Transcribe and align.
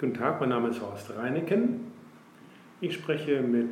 Guten 0.00 0.14
Tag, 0.14 0.40
mein 0.40 0.48
Name 0.48 0.68
ist 0.68 0.80
Horst 0.80 1.14
Reineken. 1.14 1.92
Ich 2.80 2.94
spreche 2.94 3.42
mit 3.42 3.68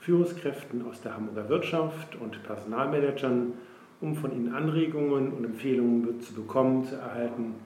Führungskräften 0.00 0.86
aus 0.88 1.02
der 1.02 1.14
Hamburger 1.14 1.50
Wirtschaft 1.50 2.16
und 2.16 2.42
Personalmanagern, 2.44 3.52
um 4.00 4.16
von 4.16 4.32
ihnen 4.32 4.54
Anregungen 4.54 5.34
und 5.34 5.44
Empfehlungen 5.44 6.18
zu 6.22 6.32
bekommen, 6.32 6.86
zu 6.86 6.94
erhalten, 6.94 7.56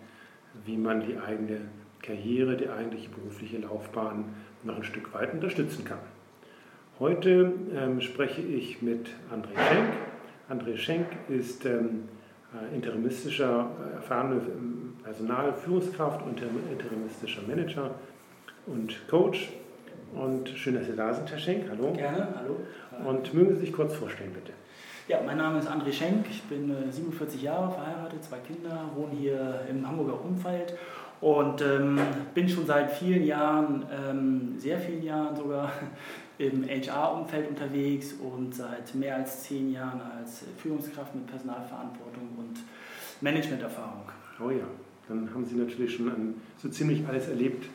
wie 0.65 0.77
man 0.77 1.07
die 1.07 1.19
eigene 1.19 1.61
Karriere, 2.03 2.57
die 2.57 2.69
eigentliche 2.69 3.11
berufliche 3.11 3.59
Laufbahn 3.59 4.24
noch 4.65 4.74
ein 4.74 4.83
Stück 4.83 5.15
weit 5.15 5.33
unterstützen 5.33 5.85
kann. 5.85 6.01
Heute 6.99 7.53
ähm, 7.72 8.01
spreche 8.01 8.42
ich 8.42 8.83
mit 8.83 9.11
André 9.33 9.56
Schenk. 9.69 9.88
André 10.51 10.77
Schenk 10.77 11.06
ist 11.29 11.65
ähm, 11.65 12.08
äh, 12.53 12.74
interimistischer, 12.74 13.71
äh, 14.01 14.03
erfahrene 15.04 15.28
ähm, 15.28 15.28
Personalführungskraft 15.28 16.23
und 16.23 16.41
interimistischer 16.41 17.42
Manager 17.46 17.91
und 18.66 19.09
Coach. 19.09 19.50
Und 20.14 20.48
schön, 20.48 20.74
dass 20.74 20.86
Sie 20.86 20.96
da 20.96 21.14
sind, 21.14 21.30
Herr 21.30 21.38
Schenk. 21.38 21.66
Hallo. 21.70 21.92
Gerne, 21.92 22.28
hallo. 22.36 22.56
Und 23.08 23.32
mögen 23.32 23.55
Sie 23.55 23.60
sich 23.60 23.72
kurz 23.72 23.94
vorstellen, 23.94 24.32
bitte. 24.32 24.52
Ja, 25.06 25.20
mein 25.24 25.38
Name 25.38 25.58
ist 25.58 25.68
André 25.68 25.92
Schenk. 25.92 26.27
Ich 26.28 26.42
bin 26.44 26.74
47 26.91 27.41
äh, 27.41 27.46
Jahre 27.46 27.70
verheiratet, 27.70 28.22
zwei 28.24 28.38
Kinder, 28.38 28.91
wohne 28.94 29.12
hier 29.12 29.60
im 29.68 29.86
Hamburger 29.86 30.24
Umfeld 30.24 30.74
und 31.20 31.60
ähm, 31.62 31.98
bin 32.34 32.48
schon 32.48 32.66
seit 32.66 32.92
vielen 32.92 33.24
Jahren, 33.24 33.84
ähm, 33.92 34.55
sehr 34.58 34.78
vielen 34.78 35.02
Jahren 35.02 35.36
sogar, 35.36 35.70
im 36.38 36.66
HR-Umfeld 36.66 37.50
unterwegs 37.50 38.14
und 38.14 38.55
seit 38.55 38.94
mehr 38.94 39.16
als 39.16 39.42
zehn 39.42 39.72
Jahren 39.72 40.00
als 40.00 40.44
Führungskraft 40.56 41.14
mit 41.14 41.27
Personalverantwortung 41.27 42.30
und 42.38 42.60
Managementerfahrung. 43.20 44.05
Oh 44.42 44.48
ja, 44.48 44.64
dann 45.10 45.34
haben 45.34 45.45
Sie 45.45 45.56
natürlich 45.56 45.96
schon 45.96 46.09
an, 46.09 46.34
so 46.56 46.69
ziemlich 46.69 47.06
alles 47.06 47.28
erlebt, 47.28 47.66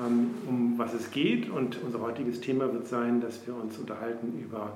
ähm, 0.00 0.30
um 0.48 0.78
was 0.78 0.94
es 0.94 1.10
geht. 1.10 1.50
Und 1.50 1.78
unser 1.84 2.00
heutiges 2.00 2.40
Thema 2.40 2.72
wird 2.72 2.88
sein, 2.88 3.20
dass 3.20 3.46
wir 3.46 3.54
uns 3.54 3.78
unterhalten 3.78 4.40
über 4.42 4.72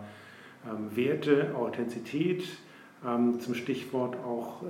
ähm, 0.64 0.94
Werte, 0.94 1.54
Authentizität, 1.56 2.44
ähm, 3.04 3.40
zum 3.40 3.54
Stichwort 3.54 4.16
auch 4.16 4.62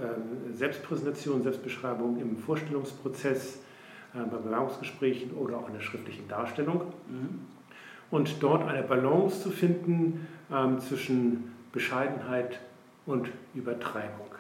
Selbstpräsentation, 0.53 1.43
Selbstbeschreibung 1.43 2.21
im 2.21 2.37
Vorstellungsprozess, 2.37 3.59
bei 4.13 4.37
Bewerbungsgesprächen 4.37 5.33
oder 5.33 5.59
auch 5.59 5.67
in 5.67 5.75
der 5.75 5.81
schriftlichen 5.81 6.29
Darstellung. 6.29 6.83
Mhm 7.09 7.55
und 8.11 8.37
dort 8.41 8.69
eine 8.69 8.83
Balance 8.85 9.43
zu 9.43 9.51
finden 9.51 10.29
zwischen 10.79 11.53
Bescheidenheit 11.73 12.61
und 13.07 13.29
Übertreibung. 13.55 14.34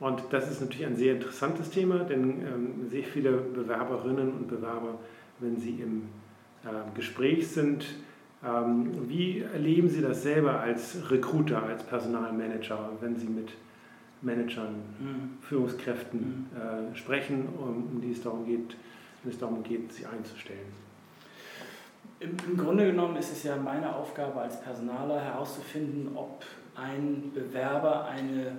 Und 0.00 0.22
das 0.30 0.50
ist 0.50 0.60
natürlich 0.62 0.86
ein 0.86 0.96
sehr 0.96 1.14
interessantes 1.14 1.70
Thema, 1.70 1.98
denn 1.98 2.42
ähm, 2.42 2.88
sehr 2.88 3.04
viele 3.04 3.32
Bewerberinnen 3.32 4.32
und 4.32 4.48
Bewerber, 4.48 4.98
wenn 5.38 5.58
sie 5.58 5.80
im 5.82 6.08
äh, 6.64 6.68
Gespräch 6.94 7.48
sind, 7.48 7.84
ähm, 8.42 9.08
wie 9.08 9.40
erleben 9.40 9.88
Sie 9.88 10.00
das 10.00 10.22
selber 10.22 10.60
als 10.60 11.10
Recruiter, 11.10 11.62
als 11.62 11.82
Personalmanager, 11.82 12.90
wenn 13.00 13.14
Sie 13.16 13.28
mit 13.28 13.50
Managern, 14.22 14.74
mhm. 14.98 15.38
Führungskräften 15.42 16.50
mhm. 16.50 16.92
äh, 16.92 16.96
sprechen, 16.96 17.48
um, 17.58 17.88
um 17.92 18.00
die 18.00 18.12
es 18.12 18.22
darum 18.22 18.46
geht, 18.46 18.76
wenn 19.22 19.32
es 19.32 19.38
darum 19.38 19.62
geht, 19.62 19.92
sie 19.92 20.06
einzustellen? 20.06 20.72
Im, 22.18 22.36
Im, 22.48 22.56
Grunde 22.56 22.86
genommen 22.86 23.16
ist 23.16 23.32
es 23.32 23.42
ja 23.42 23.56
meine 23.56 23.94
Aufgabe 23.94 24.40
als 24.40 24.60
Personaler 24.62 25.20
herauszufinden, 25.20 26.14
ob 26.14 26.44
ein 26.74 27.30
Bewerber 27.34 28.06
eine 28.06 28.52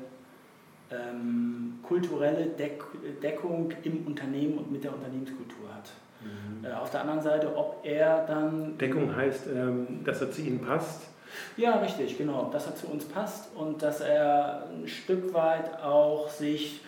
ähm, 0.92 1.80
kulturelle 1.84 2.48
Deck 2.48 2.84
Deckung 3.22 3.72
im 3.84 4.08
Unternehmen 4.08 4.58
und 4.58 4.72
mit 4.72 4.84
der 4.84 4.94
Unternehmenskultur 4.94 5.74
hat. 5.74 5.90
Mhm. 6.22 6.66
Äh, 6.66 6.74
auf 6.74 6.90
der 6.92 7.02
anderen 7.02 7.22
Seite, 7.22 7.56
ob 7.56 7.80
er 7.84 8.26
dann. 8.26 8.78
Deckung 8.78 9.16
heißt, 9.16 9.48
ähm, 9.48 10.04
dass 10.04 10.22
er 10.22 10.32
zu 10.32 10.42
Ihnen 10.42 10.60
passt? 10.60 11.08
Ja, 11.56 11.78
richtig, 11.78 12.18
genau. 12.18 12.50
Dass 12.52 12.68
er 12.68 12.76
zu 12.76 12.88
uns 12.88 13.06
passt 13.06 13.56
und 13.56 13.82
dass 13.82 14.02
er 14.02 14.68
ein 14.70 14.88
Stück 14.88 15.34
weit 15.34 15.82
auch 15.82 16.30
sich 16.30 16.82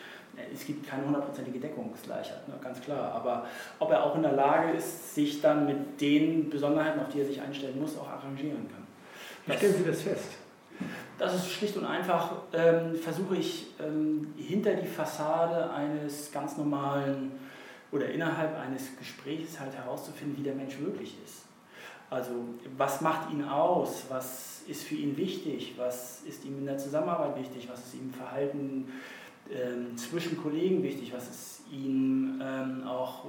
es 0.53 0.65
gibt 0.65 0.87
keine 0.87 1.05
hundertprozentige 1.05 1.59
Deckungsgleichheit, 1.59 2.47
ne, 2.47 2.55
ganz 2.61 2.81
klar. 2.81 3.11
Aber 3.13 3.45
ob 3.79 3.91
er 3.91 4.03
auch 4.03 4.15
in 4.15 4.23
der 4.23 4.31
Lage 4.31 4.71
ist, 4.71 5.13
sich 5.13 5.41
dann 5.41 5.65
mit 5.65 6.01
den 6.01 6.49
Besonderheiten, 6.49 6.99
auf 6.99 7.09
die 7.09 7.19
er 7.19 7.25
sich 7.25 7.39
einstellen 7.39 7.79
muss, 7.79 7.97
auch 7.97 8.09
arrangieren 8.09 8.67
kann. 8.69 8.83
Wie 9.45 9.57
stellen 9.57 9.75
Sie 9.75 9.85
das 9.85 10.01
fest? 10.01 10.29
Das 11.17 11.35
ist 11.35 11.51
schlicht 11.51 11.77
und 11.77 11.85
einfach, 11.85 12.31
ähm, 12.53 12.95
versuche 12.95 13.37
ich 13.37 13.67
ähm, 13.79 14.33
hinter 14.35 14.73
die 14.73 14.87
Fassade 14.87 15.71
eines 15.71 16.31
ganz 16.31 16.57
normalen 16.57 17.31
oder 17.91 18.09
innerhalb 18.09 18.57
eines 18.59 18.97
Gesprächs 18.97 19.59
halt 19.59 19.73
herauszufinden, 19.75 20.37
wie 20.37 20.43
der 20.43 20.55
Mensch 20.55 20.79
wirklich 20.79 21.15
ist. 21.23 21.43
Also 22.09 22.31
was 22.77 23.01
macht 23.01 23.31
ihn 23.31 23.43
aus, 23.43 24.05
was 24.09 24.61
ist 24.67 24.83
für 24.83 24.95
ihn 24.95 25.17
wichtig, 25.17 25.73
was 25.77 26.21
ist 26.21 26.45
ihm 26.45 26.59
in 26.59 26.65
der 26.65 26.77
Zusammenarbeit 26.77 27.39
wichtig, 27.39 27.67
was 27.71 27.79
ist 27.79 27.95
ihm 27.95 28.07
im 28.07 28.13
Verhalten 28.13 28.87
ähm, 29.51 29.97
zwischen 29.97 30.37
Kollegen 30.41 30.83
wichtig, 30.83 31.11
was 31.13 31.29
ist 31.29 31.61
ihm 31.71 32.41
ähm, 32.41 32.83
auch 32.87 33.25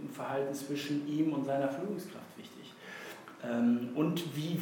im 0.00 0.10
Verhalten 0.10 0.54
zwischen 0.54 1.06
ihm 1.08 1.32
und 1.32 1.44
seiner 1.44 1.68
Führungskraft 1.68 2.36
wichtig. 2.36 2.72
Ähm, 3.44 3.90
und 3.94 4.36
wie, 4.36 4.60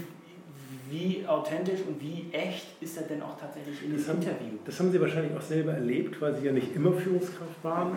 wie 0.89 1.25
authentisch 1.27 1.81
und 1.87 2.01
wie 2.01 2.27
echt 2.33 2.81
ist 2.81 2.97
er 2.97 3.05
denn 3.05 3.23
auch 3.23 3.39
tatsächlich 3.39 3.85
in 3.85 3.97
das 3.97 4.07
dem 4.07 4.17
Interview? 4.17 4.59
Das 4.65 4.79
haben 4.79 4.93
Sie 4.93 5.01
wahrscheinlich 5.01 5.37
auch 5.37 5.43
selber 5.43 5.73
erlebt, 5.73 6.21
weil 6.21 6.35
Sie 6.35 6.47
ja 6.47 6.53
nicht 6.53 6.75
immer 6.75 6.93
Führungskraft 6.93 7.63
waren. 7.63 7.97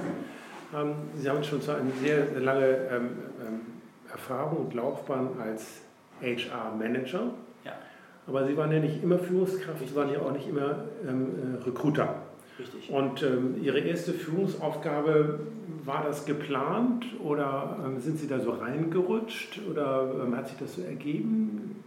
Ähm, 0.75 0.95
Sie 1.15 1.29
haben 1.29 1.43
schon 1.43 1.61
zwar 1.61 1.77
eine 1.77 1.91
sehr, 2.01 2.27
sehr 2.27 2.39
lange 2.39 2.65
ähm, 2.65 3.09
ähm, 3.45 3.61
Erfahrung 4.11 4.65
und 4.65 4.73
Laufbahn 4.73 5.29
als 5.39 5.81
HR-Manager, 6.21 7.31
ja. 7.65 7.73
aber 8.27 8.45
Sie 8.47 8.55
waren 8.55 8.71
ja 8.71 8.79
nicht 8.79 9.03
immer 9.03 9.19
Führungskraft, 9.19 9.87
Sie 9.87 9.95
waren 9.95 10.11
ja 10.11 10.19
auch 10.19 10.31
nicht 10.31 10.47
immer 10.47 10.85
ähm, 11.07 11.59
äh, 11.59 11.63
Recruiter. 11.63 12.15
Richtig. 12.57 12.89
Und 12.91 13.23
ähm, 13.23 13.55
Ihre 13.61 13.79
erste 13.79 14.13
Führungsaufgabe, 14.13 15.39
war 15.85 16.03
das 16.05 16.25
geplant 16.25 17.05
oder 17.21 17.77
ähm, 17.85 17.99
sind 17.99 18.17
Sie 18.19 18.27
da 18.27 18.39
so 18.39 18.51
reingerutscht 18.51 19.59
oder 19.69 20.27
hat 20.35 20.47
sich 20.47 20.57
das 20.57 20.75
so 20.75 20.81
ergeben? 20.81 21.83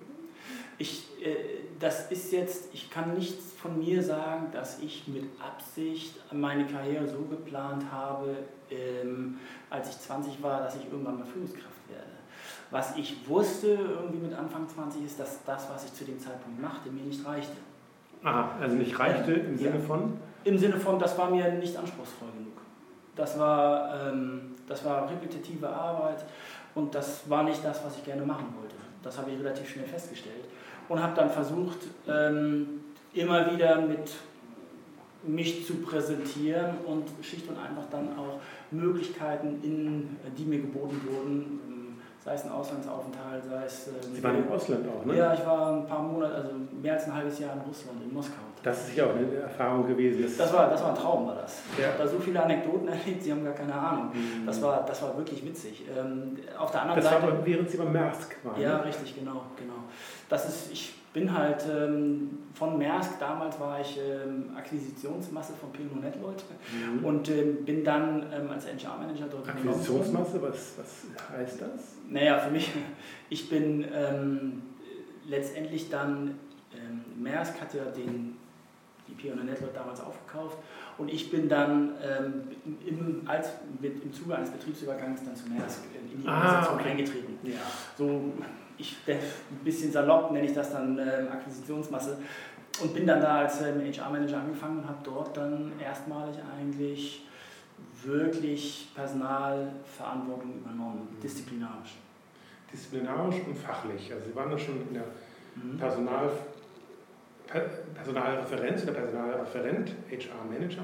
Ich, 0.78 1.06
äh, 1.24 1.36
das 1.78 2.10
ist 2.10 2.32
jetzt, 2.32 2.74
ich 2.74 2.90
kann 2.90 3.14
nicht 3.14 3.40
von 3.40 3.78
mir 3.78 4.02
sagen, 4.02 4.48
dass 4.52 4.80
ich 4.80 5.08
mit 5.08 5.24
Absicht 5.40 6.14
meine 6.32 6.66
Karriere 6.66 7.06
so 7.06 7.18
geplant 7.22 7.84
habe, 7.90 8.36
ähm, 8.70 9.38
als 9.70 9.90
ich 9.90 9.98
20 9.98 10.42
war, 10.42 10.60
dass 10.60 10.76
ich 10.76 10.84
irgendwann 10.90 11.18
mal 11.18 11.26
Führungskraft 11.26 11.88
werde. 11.88 12.06
Was 12.70 12.96
ich 12.96 13.28
wusste 13.28 13.68
irgendwie 13.68 14.18
mit 14.18 14.34
Anfang 14.34 14.68
20 14.68 15.04
ist, 15.04 15.20
dass 15.20 15.44
das, 15.44 15.68
was 15.70 15.84
ich 15.84 15.92
zu 15.94 16.04
dem 16.04 16.18
Zeitpunkt 16.18 16.60
machte, 16.60 16.90
mir 16.90 17.02
nicht 17.02 17.24
reichte. 17.24 17.56
Aha, 18.22 18.50
also 18.60 18.76
nicht 18.76 18.98
reichte 18.98 19.32
im 19.32 19.56
Sinne 19.56 19.80
von? 19.80 20.18
Im 20.44 20.58
Sinne 20.58 20.78
von, 20.78 20.98
das 20.98 21.16
war 21.16 21.30
mir 21.30 21.52
nicht 21.52 21.76
anspruchsvoll 21.76 22.28
genug. 22.36 22.52
Das 23.14 23.38
war, 23.38 24.08
ähm, 24.08 24.54
das 24.66 24.84
war 24.84 25.08
repetitive 25.08 25.68
Arbeit 25.68 26.24
und 26.74 26.94
das 26.94 27.28
war 27.30 27.44
nicht 27.44 27.64
das, 27.64 27.84
was 27.84 27.96
ich 27.96 28.04
gerne 28.04 28.24
machen 28.24 28.52
wollte. 28.58 28.74
Das 29.06 29.18
habe 29.18 29.30
ich 29.30 29.38
relativ 29.38 29.68
schnell 29.68 29.86
festgestellt 29.86 30.44
und 30.88 31.02
habe 31.02 31.14
dann 31.14 31.30
versucht, 31.30 31.78
ähm, 32.08 32.80
immer 33.14 33.52
wieder 33.52 33.80
mit 33.80 34.12
mich 35.22 35.66
zu 35.66 35.76
präsentieren 35.76 36.78
und 36.86 37.04
schlicht 37.22 37.48
und 37.48 37.56
einfach 37.56 37.84
dann 37.90 38.08
auch 38.16 38.40
Möglichkeiten, 38.70 39.60
in, 39.62 40.16
die 40.36 40.44
mir 40.44 40.60
geboten 40.60 41.00
wurden, 41.08 41.96
sei 42.24 42.34
es 42.34 42.44
ein 42.44 42.50
Auslandsaufenthalt, 42.50 43.44
sei 43.44 43.64
es. 43.64 43.88
Äh, 43.88 43.90
Sie 44.14 44.22
waren 44.22 44.38
im 44.38 44.50
Ausland 44.50 44.86
auch, 44.88 45.04
ne? 45.04 45.16
Ja, 45.16 45.34
ich 45.34 45.46
war 45.46 45.76
ein 45.76 45.86
paar 45.86 46.02
Monate, 46.02 46.34
also 46.34 46.50
mehr 46.82 46.94
als 46.94 47.04
ein 47.04 47.14
halbes 47.14 47.38
Jahr 47.38 47.54
in 47.54 47.60
Russland, 47.60 48.02
in 48.02 48.12
Moskau. 48.12 48.42
Das 48.66 48.88
ist 48.88 48.96
ja 48.96 49.06
auch 49.06 49.14
eine 49.14 49.32
Erfahrung 49.32 49.86
gewesen. 49.86 50.24
Das, 50.24 50.36
das, 50.38 50.52
war, 50.52 50.68
das 50.68 50.82
war 50.82 50.88
ein 50.88 50.96
Traum, 50.96 51.28
war 51.28 51.36
das. 51.36 51.62
Ja. 51.78 51.84
Ich 51.84 51.86
habe 51.86 51.98
da 51.98 52.08
so 52.08 52.18
viele 52.18 52.42
Anekdoten 52.42 52.88
erlebt, 52.88 53.22
Sie 53.22 53.30
haben 53.30 53.44
gar 53.44 53.52
keine 53.52 53.72
Ahnung. 53.72 54.10
Mhm. 54.12 54.44
Das, 54.44 54.60
war, 54.60 54.84
das 54.84 55.00
war 55.02 55.16
wirklich 55.16 55.44
witzig. 55.46 55.84
Ähm, 55.96 56.36
auf 56.58 56.72
der 56.72 56.82
anderen 56.82 57.00
das 57.00 57.08
Seite. 57.08 57.26
Das 57.26 57.32
war 57.32 57.46
während 57.46 57.70
Sie 57.70 57.76
beim 57.76 57.92
Maersk 57.92 58.36
waren. 58.42 58.60
Ja, 58.60 58.78
ne? 58.78 58.86
richtig, 58.86 59.14
genau, 59.14 59.42
genau. 59.56 59.84
Das 60.28 60.48
ist, 60.48 60.72
ich 60.72 60.94
bin 61.12 61.32
halt 61.32 61.64
ähm, 61.72 62.38
von 62.54 62.76
Maersk, 62.76 63.20
damals 63.20 63.60
war 63.60 63.80
ich 63.80 64.00
ähm, 64.00 64.50
Akquisitionsmasse 64.56 65.52
von 65.52 65.70
Pino 65.70 65.94
Netlold 66.02 66.42
mhm. 66.72 67.04
und 67.04 67.30
ähm, 67.30 67.64
bin 67.64 67.84
dann 67.84 68.26
ähm, 68.34 68.50
als 68.50 68.66
HR-Manager 68.66 69.26
dort 69.30 69.48
Akquisitionsmasse, 69.48 70.42
was, 70.42 70.74
was 70.76 71.38
heißt 71.38 71.60
das? 71.60 71.94
Naja, 72.10 72.40
für 72.40 72.50
mich, 72.50 72.72
ich 73.30 73.48
bin 73.48 73.86
ähm, 73.94 74.62
letztendlich 75.24 75.88
dann, 75.88 76.34
ähm, 76.74 77.22
Maersk 77.22 77.60
hatte 77.60 77.92
den, 77.96 78.36
die 79.08 79.14
Pino 79.14 79.36
Netlold 79.36 79.74
damals 79.74 80.00
aufgekauft 80.00 80.58
und 80.98 81.10
ich 81.10 81.30
bin 81.30 81.48
dann 81.48 81.92
im, 82.86 83.22
als, 83.26 83.50
mit, 83.80 84.02
im 84.02 84.12
Zuge 84.12 84.36
eines 84.36 84.50
Betriebsübergangs 84.50 85.24
dann 85.24 85.36
zu 85.36 85.48
Maersk 85.48 85.84
in 86.12 86.22
die 86.22 86.28
ah, 86.28 86.36
Organisation 86.36 86.80
okay. 86.80 86.90
eingetreten. 86.90 87.38
Ja. 87.42 87.60
So 87.96 88.32
ich 88.78 88.96
ein 89.06 89.18
bisschen 89.64 89.92
salopp 89.92 90.32
nenne 90.32 90.46
ich 90.46 90.54
das 90.54 90.72
dann 90.72 90.98
ähm, 90.98 91.28
Akquisitionsmasse 91.32 92.18
und 92.82 92.94
bin 92.94 93.06
dann 93.06 93.20
da 93.20 93.38
als 93.38 93.62
ähm, 93.62 93.80
HR-Manager 93.80 94.40
angefangen 94.40 94.78
und 94.80 94.88
habe 94.88 94.98
dort 95.02 95.36
dann 95.36 95.72
erstmalig 95.80 96.36
eigentlich 96.58 97.26
wirklich 98.02 98.90
Personalverantwortung 98.94 100.58
übernommen, 100.58 101.08
mhm. 101.10 101.20
disziplinarisch. 101.20 101.96
Disziplinarisch 102.72 103.36
und 103.46 103.56
fachlich. 103.56 104.12
Also 104.12 104.26
Sie 104.26 104.34
waren 104.34 104.50
ja 104.50 104.58
schon 104.58 104.80
in 104.88 104.94
der 104.94 105.04
mhm. 105.54 105.78
Personal, 105.78 106.30
Personalreferenz 107.46 108.82
oder 108.82 108.92
Personalreferent, 108.92 109.92
HR-Manager. 110.10 110.82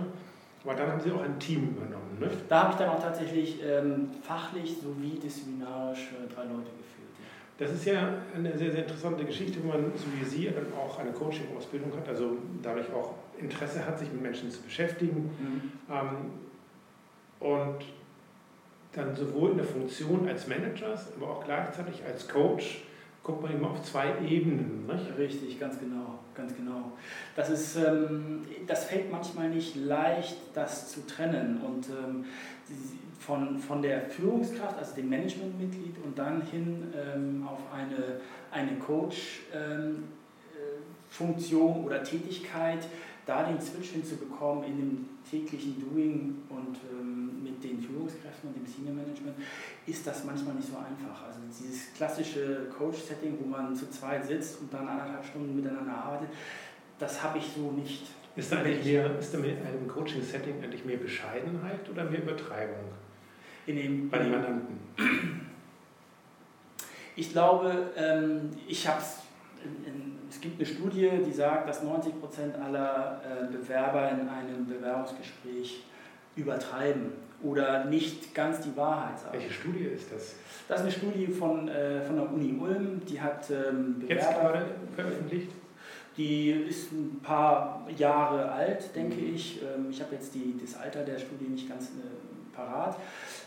Aber 0.64 0.74
dann 0.74 0.92
haben 0.92 1.00
Sie 1.00 1.10
auch 1.10 1.22
ein 1.22 1.38
Team 1.38 1.70
übernommen, 1.76 2.18
ne? 2.20 2.30
Da 2.48 2.62
habe 2.62 2.72
ich 2.72 2.78
dann 2.78 2.90
auch 2.90 3.02
tatsächlich 3.02 3.60
ähm, 3.64 4.10
fachlich 4.22 4.76
sowie 4.80 5.18
disziplinarisch 5.18 6.10
äh, 6.12 6.32
drei 6.32 6.44
Leute 6.44 6.70
geführt. 6.70 6.92
Das 7.58 7.72
ist 7.72 7.84
ja 7.84 8.14
eine 8.34 8.56
sehr, 8.56 8.70
sehr 8.70 8.82
interessante 8.82 9.24
Geschichte, 9.24 9.58
wo 9.62 9.68
man, 9.68 9.92
so 9.96 10.06
wie 10.18 10.24
Sie, 10.24 10.46
dann 10.46 10.66
auch 10.78 10.98
eine 10.98 11.10
Coaching-Ausbildung 11.10 11.92
hat, 11.96 12.08
also 12.08 12.36
dadurch 12.62 12.92
auch 12.92 13.14
Interesse 13.38 13.84
hat, 13.84 13.98
sich 13.98 14.10
mit 14.12 14.22
Menschen 14.22 14.50
zu 14.50 14.62
beschäftigen. 14.62 15.30
Mhm. 15.38 15.72
Ähm, 15.90 16.16
und 17.40 17.84
dann 18.92 19.16
sowohl 19.16 19.52
in 19.52 19.56
der 19.56 19.66
Funktion 19.66 20.28
als 20.28 20.46
Manager, 20.46 20.94
aber 21.16 21.30
auch 21.30 21.44
gleichzeitig 21.44 22.02
als 22.04 22.28
Coach 22.28 22.82
guckt 23.22 23.42
man 23.42 23.52
immer 23.52 23.70
auf 23.70 23.82
zwei 23.82 24.14
Ebenen. 24.26 24.86
Nicht? 24.86 25.16
Richtig, 25.16 25.60
ganz 25.60 25.78
genau, 25.78 26.18
ganz 26.34 26.56
genau. 26.56 26.90
Das, 27.36 27.50
ist, 27.50 27.76
ähm, 27.76 28.40
das 28.66 28.84
fällt 28.84 29.12
manchmal 29.12 29.50
nicht 29.50 29.76
leicht, 29.76 30.38
das 30.54 30.90
zu 30.90 31.06
trennen. 31.06 31.60
Und 31.60 31.88
ähm, 31.88 32.24
von, 33.18 33.58
von 33.58 33.82
der 33.82 34.02
Führungskraft, 34.02 34.78
also 34.78 34.94
dem 34.96 35.08
Managementmitglied 35.08 35.96
und 36.04 36.18
dann 36.18 36.42
hin 36.42 36.92
ähm, 36.96 37.46
auf 37.46 37.60
eine, 37.72 38.20
eine 38.50 38.76
Coach-Funktion 38.78 41.70
ähm, 41.70 41.82
äh, 41.82 41.86
oder 41.86 42.02
Tätigkeit, 42.02 42.88
da 43.24 43.44
den 43.44 43.60
Switch 43.60 43.90
hinzubekommen 43.90 44.64
in 44.64 44.76
dem 44.76 45.08
täglichen 45.30 45.80
Doing 45.80 46.38
und 46.48 46.76
ähm, 46.90 47.31
mit 47.62 47.70
den 47.70 47.80
Führungskräften 47.80 48.48
und 48.48 48.56
dem 48.56 48.66
Senior 48.66 48.94
Management, 48.94 49.36
ist 49.86 50.06
das 50.06 50.24
manchmal 50.24 50.54
nicht 50.54 50.68
so 50.68 50.76
einfach. 50.76 51.26
Also 51.26 51.38
dieses 51.48 51.94
klassische 51.94 52.66
Coach-Setting, 52.76 53.38
wo 53.40 53.48
man 53.48 53.74
zu 53.74 53.90
zweit 53.90 54.24
sitzt 54.24 54.60
und 54.60 54.72
dann 54.72 54.88
anderthalb 54.88 55.24
Stunden 55.24 55.56
miteinander 55.56 55.94
arbeitet, 55.94 56.28
das 56.98 57.22
habe 57.22 57.38
ich 57.38 57.44
so 57.54 57.70
nicht. 57.72 58.06
Ist 58.34 58.50
da, 58.50 58.58
eigentlich 58.58 58.84
mehr, 58.84 59.18
ist 59.18 59.34
da 59.34 59.38
mit 59.38 59.56
einem 59.58 59.86
Coaching-Setting 59.86 60.62
eigentlich 60.62 60.84
mehr 60.84 60.96
Bescheidenheit 60.96 61.88
oder 61.90 62.04
mehr 62.04 62.22
Übertreibung? 62.22 62.84
In 63.66 63.76
dem, 63.76 64.10
Bei 64.10 64.18
den 64.18 64.30
Mandanten? 64.30 64.78
Ich 67.14 67.30
glaube, 67.30 67.90
ähm, 67.96 68.50
ich 68.66 68.88
habe 68.88 69.00
es 69.00 69.18
es 70.28 70.40
gibt 70.40 70.58
eine 70.58 70.66
Studie, 70.66 71.10
die 71.24 71.30
sagt, 71.30 71.68
dass 71.68 71.82
90 71.82 72.18
Prozent 72.18 72.56
aller 72.56 73.20
äh, 73.22 73.52
Bewerber 73.52 74.10
in 74.10 74.26
einem 74.28 74.66
Bewerbungsgespräch 74.66 75.84
übertreiben 76.36 77.12
oder 77.42 77.84
nicht 77.84 78.34
ganz 78.34 78.60
die 78.60 78.76
Wahrheit 78.76 79.18
sagen. 79.18 79.38
Welche 79.38 79.52
Studie 79.52 79.84
ist 79.84 80.12
das? 80.12 80.34
Das 80.68 80.80
ist 80.80 80.84
eine 80.84 80.92
Studie 80.92 81.26
von, 81.26 81.68
äh, 81.68 82.00
von 82.02 82.16
der 82.16 82.32
Uni 82.32 82.54
Ulm, 82.58 83.02
die 83.08 83.20
hat 83.20 83.50
ähm, 83.50 83.98
Bewerber. 83.98 84.14
Jetzt 84.14 84.40
gerade 84.40 84.66
veröffentlicht? 84.94 85.48
Die 86.16 86.50
ist 86.50 86.92
ein 86.92 87.20
paar 87.22 87.86
Jahre 87.96 88.50
alt, 88.50 88.94
denke 88.94 89.16
mhm. 89.16 89.34
ich. 89.34 89.60
Ähm, 89.62 89.86
ich 89.90 90.00
habe 90.00 90.14
jetzt 90.14 90.34
die, 90.34 90.54
das 90.60 90.76
Alter 90.76 91.02
der 91.04 91.18
Studie 91.18 91.46
nicht 91.46 91.68
ganz 91.68 91.86
äh, 91.86 92.54
parat. 92.54 92.96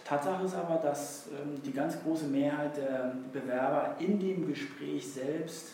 Tatsache 0.03 0.45
ist 0.45 0.55
aber, 0.55 0.81
dass 0.81 1.27
ähm, 1.27 1.61
die 1.63 1.71
ganz 1.71 2.01
große 2.01 2.25
Mehrheit 2.25 2.77
der 2.77 3.13
Bewerber 3.31 3.95
in 3.99 4.19
dem 4.19 4.47
Gespräch 4.47 5.07
selbst 5.07 5.73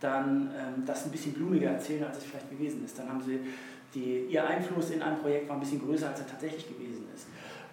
dann 0.00 0.50
ähm, 0.56 0.84
das 0.86 1.04
ein 1.04 1.10
bisschen 1.10 1.34
blumiger 1.34 1.70
erzählen, 1.70 2.04
als 2.04 2.18
es 2.18 2.24
vielleicht 2.24 2.50
gewesen 2.50 2.84
ist. 2.84 2.98
Dann 2.98 3.08
haben 3.08 3.22
sie 3.22 3.40
die, 3.94 4.26
ihr 4.28 4.46
Einfluss 4.46 4.90
in 4.90 5.02
ein 5.02 5.18
Projekt 5.18 5.48
war 5.48 5.56
ein 5.56 5.60
bisschen 5.60 5.84
größer, 5.84 6.08
als 6.08 6.20
er 6.20 6.26
tatsächlich 6.26 6.68
gewesen 6.68 7.06
ist. 7.14 7.26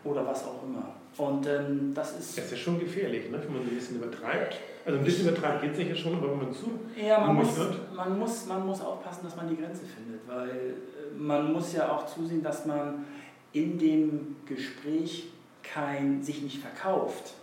Oder 0.03 0.25
was 0.25 0.45
auch 0.45 0.63
immer. 0.63 0.95
Und 1.17 1.47
ähm, 1.47 1.91
das 1.93 2.19
ist. 2.19 2.37
Das 2.37 2.45
ist 2.45 2.51
ja 2.51 2.57
schon 2.57 2.79
gefährlich, 2.79 3.29
ne? 3.29 3.39
wenn 3.43 3.53
man 3.53 3.61
ein 3.63 3.69
bisschen 3.69 3.97
übertreibt. 3.97 4.57
Also 4.85 4.99
ein 4.99 5.05
bisschen 5.05 5.27
übertreibt 5.27 5.61
geht 5.61 5.71
es 5.71 5.77
sicher 5.77 5.95
schon, 5.95 6.15
aber 6.15 6.31
wenn 6.31 6.37
man 6.37 6.53
zu. 6.53 6.79
Ja, 6.95 7.19
man 7.19 7.35
muss. 7.35 7.49
Man, 7.95 8.19
muss, 8.19 8.45
man 8.45 8.65
muss 8.65 8.81
aufpassen, 8.81 9.21
dass 9.23 9.35
man 9.35 9.49
die 9.49 9.57
Grenze 9.57 9.81
findet, 9.85 10.21
weil 10.27 10.49
äh, 10.49 11.17
man 11.17 11.51
muss 11.51 11.73
ja 11.73 11.91
auch 11.91 12.05
zusehen, 12.05 12.43
dass 12.43 12.65
man 12.65 13.05
in 13.53 13.77
dem 13.79 14.35
Gespräch 14.45 15.29
kein, 15.63 16.21
sich 16.21 16.41
nicht 16.41 16.59
verkauft 16.59 17.33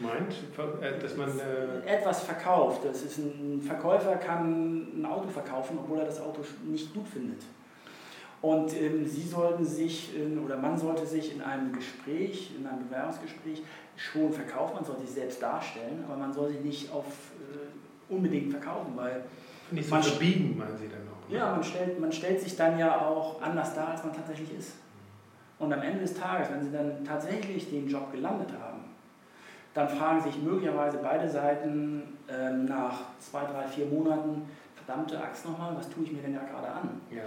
meint, 0.00 0.34
äh, 0.82 0.98
dass 0.98 1.16
man. 1.16 1.28
Äh 1.38 1.86
etwas 1.86 2.22
verkauft. 2.22 2.82
Das 2.84 3.02
ist 3.02 3.18
ein 3.18 3.60
Verkäufer 3.60 4.16
kann 4.16 5.00
ein 5.00 5.06
Auto 5.06 5.28
verkaufen, 5.28 5.78
obwohl 5.82 5.98
er 5.98 6.06
das 6.06 6.20
Auto 6.20 6.42
nicht 6.64 6.92
gut 6.94 7.08
findet. 7.08 7.42
Und 8.42 8.74
ähm, 8.74 9.06
Sie 9.06 9.22
sollten 9.22 9.64
sich 9.64 10.16
in, 10.16 10.38
oder 10.38 10.56
man 10.56 10.76
sollte 10.78 11.04
sich 11.04 11.34
in 11.34 11.42
einem 11.42 11.72
Gespräch, 11.72 12.52
in 12.58 12.66
einem 12.66 12.88
Bewerbungsgespräch 12.88 13.62
schon 13.96 14.32
verkaufen, 14.32 14.76
man 14.76 14.84
sollte 14.84 15.02
sich 15.02 15.10
selbst 15.10 15.42
darstellen, 15.42 16.04
aber 16.06 16.16
man 16.16 16.32
soll 16.32 16.48
sich 16.48 16.60
nicht 16.60 16.92
auf 16.92 17.04
äh, 17.04 18.12
unbedingt 18.12 18.50
verkaufen, 18.50 18.92
weil. 18.96 19.24
Nicht 19.70 19.88
so 19.88 19.94
man 19.94 20.02
verbiegen, 20.02 20.56
meinen 20.58 20.76
Sie 20.76 20.88
dann 20.88 21.06
auch? 21.08 21.30
Ne? 21.30 21.36
Ja, 21.36 21.50
man 21.52 21.62
stellt, 21.62 22.00
man 22.00 22.10
stellt 22.10 22.40
sich 22.40 22.56
dann 22.56 22.78
ja 22.78 23.06
auch 23.06 23.40
anders 23.42 23.74
dar, 23.74 23.88
als 23.88 24.02
man 24.02 24.14
tatsächlich 24.14 24.54
ist. 24.58 24.72
Und 25.58 25.72
am 25.74 25.82
Ende 25.82 26.00
des 26.00 26.14
Tages, 26.14 26.50
wenn 26.50 26.64
Sie 26.64 26.72
dann 26.72 27.04
tatsächlich 27.04 27.68
den 27.68 27.86
Job 27.86 28.10
gelandet 28.10 28.48
haben, 28.58 28.69
dann 29.74 29.88
fragen 29.88 30.20
sich 30.20 30.36
möglicherweise 30.42 30.98
beide 30.98 31.28
Seiten 31.28 32.02
ähm, 32.28 32.64
nach 32.64 33.00
zwei, 33.20 33.44
drei, 33.44 33.66
vier 33.68 33.86
Monaten, 33.86 34.42
verdammte 34.74 35.22
Axt 35.22 35.44
nochmal, 35.44 35.76
was 35.76 35.88
tue 35.88 36.04
ich 36.04 36.12
mir 36.12 36.22
denn 36.22 36.34
ja 36.34 36.42
gerade 36.42 36.68
an? 36.68 37.00
Ja. 37.10 37.22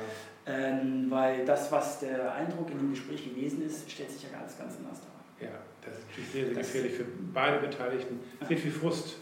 Ähm, 0.45 1.05
weil 1.09 1.45
das, 1.45 1.71
was 1.71 1.99
der 1.99 2.33
Eindruck 2.33 2.69
in 2.71 2.77
dem 2.77 2.91
Gespräch 2.91 3.23
gewesen 3.23 3.65
ist, 3.65 3.89
stellt 3.89 4.11
sich 4.11 4.23
ja 4.23 4.37
ganz, 4.37 4.57
ganz 4.57 4.75
anders 4.77 4.99
dar. 5.01 5.47
Ja, 5.47 5.55
das 5.81 5.99
ist 5.99 6.07
natürlich 6.09 6.31
sehr, 6.31 6.45
sehr 6.45 6.55
das 6.55 6.67
gefährlich 6.67 6.93
für 6.93 7.05
beide 7.33 7.59
Beteiligten. 7.59 8.19
Sehr 8.47 8.57
viel 8.57 8.71
Frust. 8.71 9.17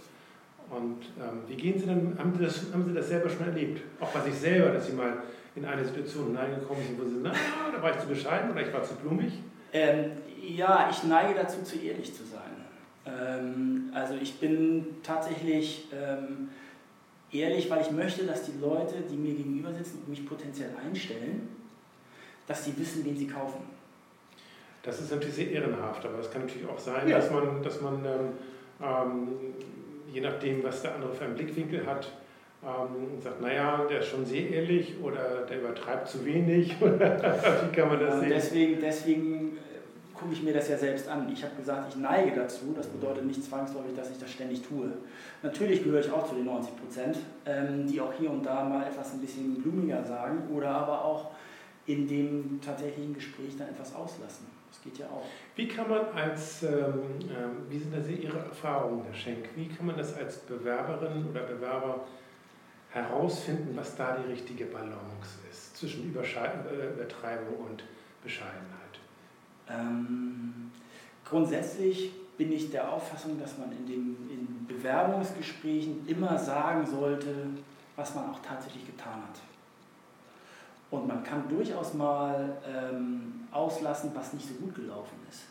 Und 0.70 1.06
ähm, 1.20 1.44
wie 1.48 1.56
gehen 1.56 1.78
Sie 1.78 1.86
denn, 1.86 2.18
haben 2.18 2.34
Sie, 2.34 2.44
das, 2.44 2.74
haben 2.74 2.86
Sie 2.86 2.94
das 2.94 3.10
selber 3.10 3.30
schon 3.30 3.46
erlebt? 3.46 3.82
Auch 4.00 4.10
bei 4.10 4.22
sich 4.22 4.36
selber, 4.36 4.72
dass 4.72 4.88
Sie 4.88 4.94
mal 4.94 5.18
in 5.54 5.66
eine 5.66 5.84
Situation 5.84 6.28
hineingekommen 6.28 6.84
sind, 6.84 7.00
wo 7.00 7.06
Sie, 7.06 7.18
na, 7.22 7.34
da 7.76 7.82
war 7.82 7.92
ich 7.92 8.00
zu 8.00 8.08
bescheiden 8.08 8.52
oder 8.52 8.66
ich 8.66 8.74
war 8.74 8.82
zu 8.82 8.96
blumig? 8.96 9.34
Ähm, 9.74 10.12
ja, 10.42 10.88
ich 10.90 11.04
neige 11.04 11.36
dazu, 11.36 11.62
zu 11.62 11.78
ehrlich 11.78 12.16
zu 12.16 12.24
sein. 12.24 12.61
Ähm, 13.22 13.92
also 13.94 14.16
ich 14.22 14.40
bin 14.40 14.86
tatsächlich 15.04 15.88
ähm, 15.94 16.50
ehrlich, 17.32 17.70
weil 17.70 17.82
ich 17.82 17.92
möchte, 17.92 18.26
dass 18.26 18.44
die 18.44 18.60
Leute, 18.60 18.96
die 19.10 19.16
mir 19.16 19.34
gegenüber 19.34 19.72
sitzen 19.74 20.00
und 20.00 20.10
mich 20.10 20.26
potenziell 20.26 20.70
einstellen, 20.84 21.50
dass 22.48 22.66
sie 22.66 22.78
wissen, 22.78 23.06
wen 23.06 23.16
sie 23.16 23.28
kaufen. 23.28 23.62
Das 24.84 25.00
ist 25.00 25.12
natürlich 25.12 25.36
sehr 25.36 25.52
ehrenhaft, 25.52 26.04
aber 26.06 26.20
es 26.20 26.32
kann 26.32 26.42
natürlich 26.42 26.68
auch 26.68 26.80
sein, 26.80 27.08
ja. 27.08 27.18
dass 27.18 27.30
man, 27.30 27.62
dass 27.62 27.82
man 27.82 28.04
ähm, 28.04 28.30
ähm, 28.82 29.28
je 30.12 30.22
nachdem, 30.22 30.64
was 30.64 30.82
der 30.82 30.96
andere 30.96 31.14
für 31.14 31.26
einen 31.26 31.36
Blickwinkel 31.36 31.86
hat, 31.86 32.12
ähm, 32.64 33.22
sagt, 33.22 33.42
naja, 33.42 33.86
der 33.90 34.00
ist 34.00 34.08
schon 34.08 34.26
sehr 34.26 34.50
ehrlich 34.50 34.96
oder 35.02 35.46
der 35.50 35.60
übertreibt 35.60 36.08
zu 36.08 36.26
wenig. 36.26 36.76
Wie 36.80 37.76
kann 37.76 37.88
man 37.88 38.00
das 38.00 38.20
sehen? 38.20 38.30
Deswegen, 38.30 38.82
deswegen 38.82 39.58
gucke 40.22 40.34
ich 40.34 40.44
mir 40.44 40.54
das 40.54 40.70
ja 40.70 40.78
selbst 40.78 41.08
an. 41.08 41.28
Ich 41.34 41.44
habe 41.44 41.56
gesagt, 41.56 41.90
ich 41.90 41.96
neige 42.00 42.36
dazu. 42.36 42.74
Das 42.76 42.88
bedeutet 42.88 43.26
nicht 43.26 43.44
zwangsläufig, 43.44 43.96
dass 43.96 44.12
ich 44.12 44.20
das 44.20 44.32
ständig 44.32 44.62
tue. 44.62 44.92
Natürlich 45.42 45.84
gehöre 45.84 46.02
ich 46.02 46.12
auch 46.12 46.30
zu 46.30 46.36
den 46.36 46.46
90 46.46 46.78
Prozent, 46.78 47.18
ähm, 47.46 47.88
die 47.88 48.00
auch 48.00 48.14
hier 48.14 48.30
und 48.30 48.46
da 48.46 48.64
mal 48.64 48.86
etwas 48.86 49.14
ein 49.14 49.22
bisschen 49.22 49.56
blumiger 49.62 50.04
sagen 50.04 50.48
oder 50.56 50.70
aber 50.70 51.04
auch 51.04 51.32
in 51.88 52.08
dem 52.08 52.62
tatsächlichen 52.64 53.16
Gespräch 53.16 53.58
dann 53.58 53.70
etwas 53.70 53.96
auslassen. 53.96 54.46
Das 54.70 54.82
geht 54.84 55.00
ja 55.00 55.08
auch. 55.08 55.26
Wie 55.56 55.68
kann 55.68 55.90
man 55.90 56.06
als, 56.16 56.64
ähm, 56.64 56.70
ähm 56.70 57.66
wie 57.68 57.80
sind 57.80 57.94
das 57.96 58.08
Ihre 58.08 58.38
Erfahrungen, 58.38 59.04
Herr 59.04 59.14
Schenk, 59.14 59.50
wie 59.56 59.68
kann 59.68 59.88
man 59.88 59.98
das 59.98 60.16
als 60.16 60.38
Bewerberin 60.38 61.26
oder 61.30 61.42
Bewerber 61.42 62.06
herausfinden, 62.92 63.76
was 63.76 63.96
da 63.96 64.18
die 64.18 64.32
richtige 64.32 64.66
Balance 64.66 65.40
ist 65.50 65.78
zwischen 65.78 66.16
äh, 66.16 66.94
Übertreibung 66.94 67.56
und 67.70 67.84
Bescheidenheit? 68.24 68.81
Ähm, 69.72 70.72
grundsätzlich 71.24 72.12
bin 72.38 72.52
ich 72.52 72.72
der 72.72 72.92
Auffassung, 72.92 73.40
dass 73.40 73.58
man 73.58 73.72
in, 73.72 73.86
dem, 73.86 74.18
in 74.30 74.66
Bewerbungsgesprächen 74.68 76.08
immer 76.08 76.38
sagen 76.38 76.86
sollte, 76.86 77.48
was 77.96 78.16
man 78.16 78.30
auch 78.32 78.40
tatsächlich 78.42 78.86
getan 78.86 79.22
hat. 79.22 79.40
Und 80.90 81.08
man 81.08 81.24
kann 81.24 81.48
durchaus 81.48 81.94
mal 81.94 82.58
ähm, 82.68 83.46
auslassen, 83.52 84.12
was 84.14 84.34
nicht 84.34 84.48
so 84.48 84.56
gut 84.56 84.76
gelaufen 84.76 85.16
ist. 85.30 85.44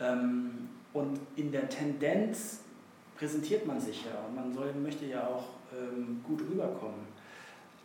Ähm, 0.00 0.68
und 0.92 1.18
in 1.36 1.50
der 1.50 1.68
Tendenz 1.68 2.60
präsentiert 3.16 3.66
man 3.66 3.80
sich 3.80 4.04
ja 4.04 4.12
und 4.26 4.34
man 4.34 4.52
soll, 4.52 4.72
möchte 4.74 5.06
ja 5.06 5.26
auch 5.26 5.44
ähm, 5.76 6.22
gut 6.26 6.40
rüberkommen 6.40 7.06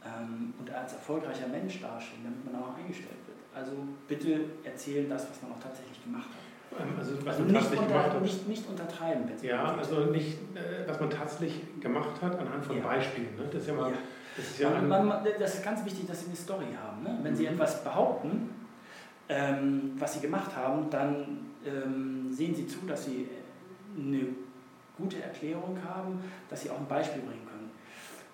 ähm, 0.05 0.53
und 0.59 0.69
als 0.71 0.93
erfolgreicher 0.93 1.47
Mensch 1.47 1.81
dastehen, 1.81 2.23
damit 2.23 2.45
man 2.45 2.63
auch 2.63 2.77
eingestellt 2.77 3.17
wird. 3.24 3.24
Also 3.55 3.71
bitte 4.07 4.41
erzählen 4.63 5.09
das, 5.09 5.29
was 5.29 5.41
man 5.41 5.53
auch 5.53 5.63
tatsächlich 5.63 6.03
gemacht 6.03 6.27
hat. 6.27 6.45
Ähm, 6.79 6.93
also, 6.97 7.17
was 7.25 7.37
also 7.37 7.43
man 7.43 7.53
nicht, 7.53 7.71
unter, 7.71 7.87
gemacht 7.87 8.11
hat. 8.11 8.21
Nicht, 8.21 8.47
nicht 8.47 8.69
untertreiben. 8.69 9.23
Ja, 9.41 9.75
also 9.75 9.99
nicht, 10.05 10.37
äh, 10.55 10.87
was 10.87 10.99
man 10.99 11.09
tatsächlich 11.09 11.61
gemacht 11.79 12.21
hat 12.21 12.37
anhand 12.37 12.65
von 12.65 12.77
ja. 12.77 12.83
Beispielen. 12.83 13.35
Ne? 13.37 13.43
Das 13.51 13.61
ist 13.61 13.67
ja 13.67 13.73
mal. 13.73 13.93
Das 14.35 14.45
ist, 14.45 14.59
ja 14.59 14.69
man, 14.69 15.07
man, 15.07 15.23
das 15.39 15.55
ist 15.55 15.63
ganz 15.63 15.85
wichtig, 15.85 16.05
dass 16.07 16.19
Sie 16.19 16.27
eine 16.27 16.35
Story 16.35 16.65
haben. 16.77 17.03
Ne? 17.03 17.17
Wenn 17.23 17.35
Sie 17.35 17.43
mhm. 17.43 17.53
etwas 17.53 17.81
behaupten, 17.83 18.49
ähm, 19.29 19.93
was 19.97 20.15
Sie 20.15 20.19
gemacht 20.19 20.53
haben, 20.55 20.89
dann 20.89 21.51
ähm, 21.65 22.27
sehen 22.31 22.53
Sie 22.53 22.67
zu, 22.67 22.79
dass 22.85 23.05
Sie 23.05 23.29
eine 23.97 24.27
gute 24.97 25.21
Erklärung 25.21 25.77
haben, 25.87 26.19
dass 26.49 26.61
Sie 26.61 26.69
auch 26.69 26.77
ein 26.77 26.87
Beispiel 26.87 27.21
bringen 27.21 27.45
können. 27.45 27.71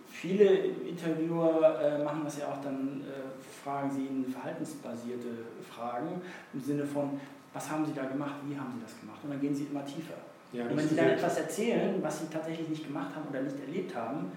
Viele 0.08 0.46
Interviewer 0.46 1.80
äh, 1.82 2.04
machen 2.04 2.22
das 2.24 2.40
ja 2.40 2.48
auch, 2.48 2.62
dann 2.62 3.01
äh, 3.01 3.40
fragen 3.63 3.91
sie 3.91 4.06
ihnen 4.06 4.25
verhaltensbasierte 4.25 5.27
Fragen 5.70 6.22
im 6.53 6.60
Sinne 6.60 6.86
von, 6.86 7.20
was 7.53 7.70
haben 7.70 7.86
Sie 7.86 7.94
da 7.94 8.03
gemacht, 8.06 8.36
wie 8.48 8.58
haben 8.58 8.74
Sie 8.75 8.82
das 8.84 9.00
gemacht? 9.00 9.20
Und 9.24 9.32
dann 9.32 9.41
gehen 9.41 9.53
sie 9.53 9.65
immer 9.65 9.86
tiefer. 9.86 10.15
Ja, 10.53 10.65
und 10.65 10.77
wenn 10.77 10.88
Sie 10.88 10.96
dann 10.96 11.10
etwas 11.10 11.38
erzählen, 11.38 11.96
was 12.01 12.20
Sie 12.20 12.27
tatsächlich 12.27 12.70
nicht 12.70 12.86
gemacht 12.86 13.15
haben 13.15 13.27
oder 13.30 13.41
nicht 13.41 13.60
erlebt 13.60 13.96
haben, 13.96 14.32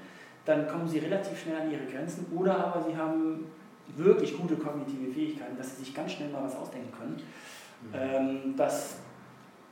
dann 0.45 0.69
kommen 0.69 0.89
Sie 0.89 0.99
relativ 0.99 1.41
schnell 1.41 1.61
an 1.61 1.71
Ihre 1.71 1.85
Grenzen 1.87 2.27
oder 2.35 2.57
aber 2.67 2.85
Sie 2.89 2.97
haben 2.97 3.47
wirklich 3.97 4.37
gute 4.37 4.57
kognitive 4.57 5.13
Fähigkeiten, 5.13 5.57
dass 5.57 5.77
Sie 5.77 5.85
sich 5.85 5.95
ganz 5.95 6.13
schnell 6.13 6.31
mal 6.31 6.45
was 6.45 6.57
ausdenken 6.57 6.93
können. 6.97 7.17
Mhm. 7.17 7.95
Ähm, 7.95 8.55
das 8.57 8.97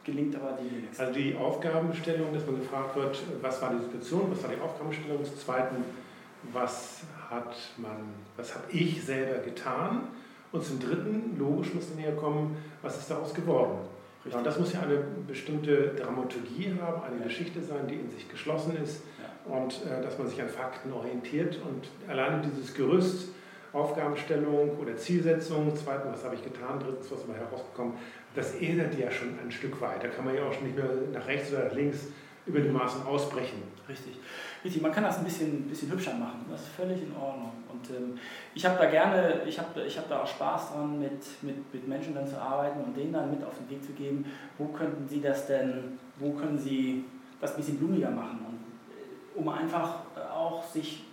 gelingt 0.05 0.35
aber 0.35 0.59
die 0.61 0.89
Also 0.99 1.13
die 1.13 1.37
Aufgabenstellung, 1.37 2.33
dass 2.33 2.45
man 2.47 2.59
gefragt 2.59 2.97
wird, 2.97 3.23
was 3.41 3.63
war 3.63 3.75
die 3.75 3.85
Situation, 3.85 4.31
was 4.31 4.43
war 4.43 4.51
die 4.51 4.61
Aufgabenstellung, 4.61 5.25
zum 5.25 5.37
Zweiten, 5.37 5.77
was 6.53 7.03
hat 7.31 7.57
man, 7.77 8.15
was 8.37 8.55
habe 8.55 8.65
ich 8.71 9.03
selber 9.05 9.41
getan 9.41 10.09
und 10.53 10.65
zum 10.65 10.81
Dritten, 10.81 11.37
logisch 11.39 11.73
muss 11.75 11.91
dann 11.91 11.99
herkommen, 11.99 12.57
was 12.83 12.99
ist 12.99 13.11
daraus 13.11 13.33
geworden. 13.33 13.79
Ja, 14.25 14.39
und 14.39 14.45
das 14.45 14.59
muss 14.59 14.73
ja 14.73 14.83
eine 14.83 14.99
bestimmte 15.27 15.95
Dramaturgie 15.95 16.75
haben, 16.81 17.03
eine 17.03 17.19
ja. 17.19 17.25
Geschichte 17.25 17.61
sein, 17.61 17.89
die 17.89 17.97
in 17.97 18.09
sich 18.09 18.29
geschlossen 18.29 18.77
ist 18.83 19.03
ja. 19.19 19.53
und 19.53 19.81
äh, 19.85 20.01
dass 20.01 20.17
man 20.19 20.29
sich 20.29 20.41
an 20.41 20.49
Fakten 20.49 20.93
orientiert 20.93 21.59
und 21.67 21.89
alleine 22.09 22.43
dieses 22.43 22.73
Gerüst, 22.75 23.31
Aufgabenstellung 23.73 24.77
oder 24.79 24.97
Zielsetzung, 24.97 25.73
zweitens, 25.75 26.13
was 26.13 26.25
habe 26.25 26.35
ich 26.35 26.45
getan, 26.45 26.79
drittens, 26.79 27.11
was 27.11 27.21
ist 27.21 27.29
mal 27.29 27.39
herausgekommen, 27.39 27.95
das 28.35 28.55
ändert 28.57 28.97
ja 28.99 29.11
schon 29.11 29.39
ein 29.43 29.51
Stück 29.51 29.81
weit. 29.81 30.05
Da 30.05 30.09
kann 30.09 30.25
man 30.25 30.35
ja 30.35 30.45
auch 30.45 30.53
schon 30.53 30.65
nicht 30.65 30.77
mehr 30.77 30.89
nach 31.13 31.27
rechts 31.27 31.53
oder 31.53 31.65
nach 31.65 31.75
links 31.75 32.09
über 32.47 32.61
die 32.61 32.69
Maßen 32.69 33.05
ausbrechen. 33.07 33.63
Richtig. 33.89 34.19
Richtig, 34.65 34.81
man 34.81 34.93
kann 34.93 35.05
das 35.05 35.19
ein 35.19 35.25
bisschen, 35.25 35.69
bisschen 35.69 35.91
hübscher 35.91 36.15
machen. 36.15 36.47
Das 36.51 36.61
ist 36.63 36.69
völlig 36.69 37.03
in 37.03 37.15
Ordnung. 37.17 37.51
Und 37.69 37.91
ähm, 37.91 38.19
ich 38.55 38.65
habe 38.65 38.79
da 38.79 38.89
gerne, 38.89 39.43
ich 39.47 39.59
habe 39.59 39.83
ich 39.83 39.99
hab 39.99 40.09
da 40.09 40.23
auch 40.23 40.27
Spaß 40.27 40.73
dran, 40.73 41.01
mit, 41.01 41.21
mit, 41.43 41.75
mit 41.75 41.89
Menschen 41.89 42.15
dann 42.15 42.27
zu 42.27 42.41
arbeiten 42.41 42.81
und 42.81 42.97
denen 42.97 43.13
dann 43.13 43.31
mit 43.31 43.45
auf 43.45 43.55
den 43.59 43.69
Weg 43.71 43.85
zu 43.85 43.93
geben, 43.93 44.25
wo 44.59 44.67
könnten 44.67 45.09
sie 45.09 45.21
das 45.21 45.47
denn, 45.49 45.99
wo 46.19 46.31
können 46.31 46.59
sie 46.59 47.05
das 47.41 47.53
ein 47.53 47.57
bisschen 47.57 47.79
blumiger 47.79 48.11
machen. 48.11 48.39
Und, 48.47 48.59
äh, 48.95 49.39
um 49.39 49.49
einfach 49.49 49.97
auch 50.33 50.65
sich 50.65 51.05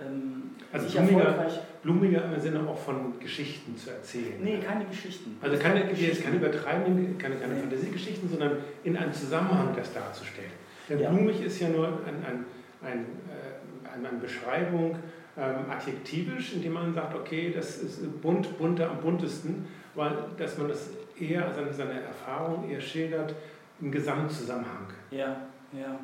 ähm, 0.00 0.50
also 0.72 0.88
blumiger, 0.88 1.46
blumiger 1.82 2.24
im 2.24 2.40
Sinne 2.40 2.68
auch 2.68 2.78
von 2.78 3.18
Geschichten 3.18 3.76
zu 3.76 3.90
erzählen. 3.90 4.42
Nee, 4.42 4.58
keine 4.58 4.84
Geschichten. 4.84 5.36
Also 5.40 5.56
keine, 5.56 5.92
jetzt 5.92 6.22
keine 6.22 6.36
übertreibenden, 6.36 7.16
keine, 7.18 7.36
keine 7.36 7.54
nee. 7.54 7.60
Fantasiegeschichten, 7.60 8.28
sondern 8.28 8.58
in 8.82 8.96
einem 8.96 9.12
Zusammenhang 9.12 9.74
das 9.76 9.92
darzustellen. 9.92 10.63
Denn 10.88 11.00
ja. 11.00 11.10
blumig 11.10 11.42
ist 11.42 11.60
ja 11.60 11.68
nur 11.68 11.86
ein, 11.86 12.24
ein, 12.24 12.44
ein, 12.82 13.06
äh, 13.28 13.94
eine 13.94 14.18
Beschreibung 14.18 14.96
ähm, 15.36 15.70
adjektivisch, 15.70 16.54
indem 16.54 16.74
man 16.74 16.94
sagt, 16.94 17.14
okay, 17.14 17.52
das 17.54 17.78
ist 17.78 18.20
bunt, 18.20 18.56
bunter 18.58 18.90
am 18.90 19.00
buntesten, 19.00 19.66
weil 19.94 20.12
dass 20.36 20.58
man 20.58 20.68
das 20.68 20.90
eher, 21.18 21.52
seine, 21.54 21.72
seine 21.72 22.00
Erfahrung 22.02 22.68
eher 22.68 22.80
schildert 22.80 23.34
im 23.80 23.90
Gesamtzusammenhang. 23.90 24.88
Ja, 25.10 25.36
ja, 25.72 25.98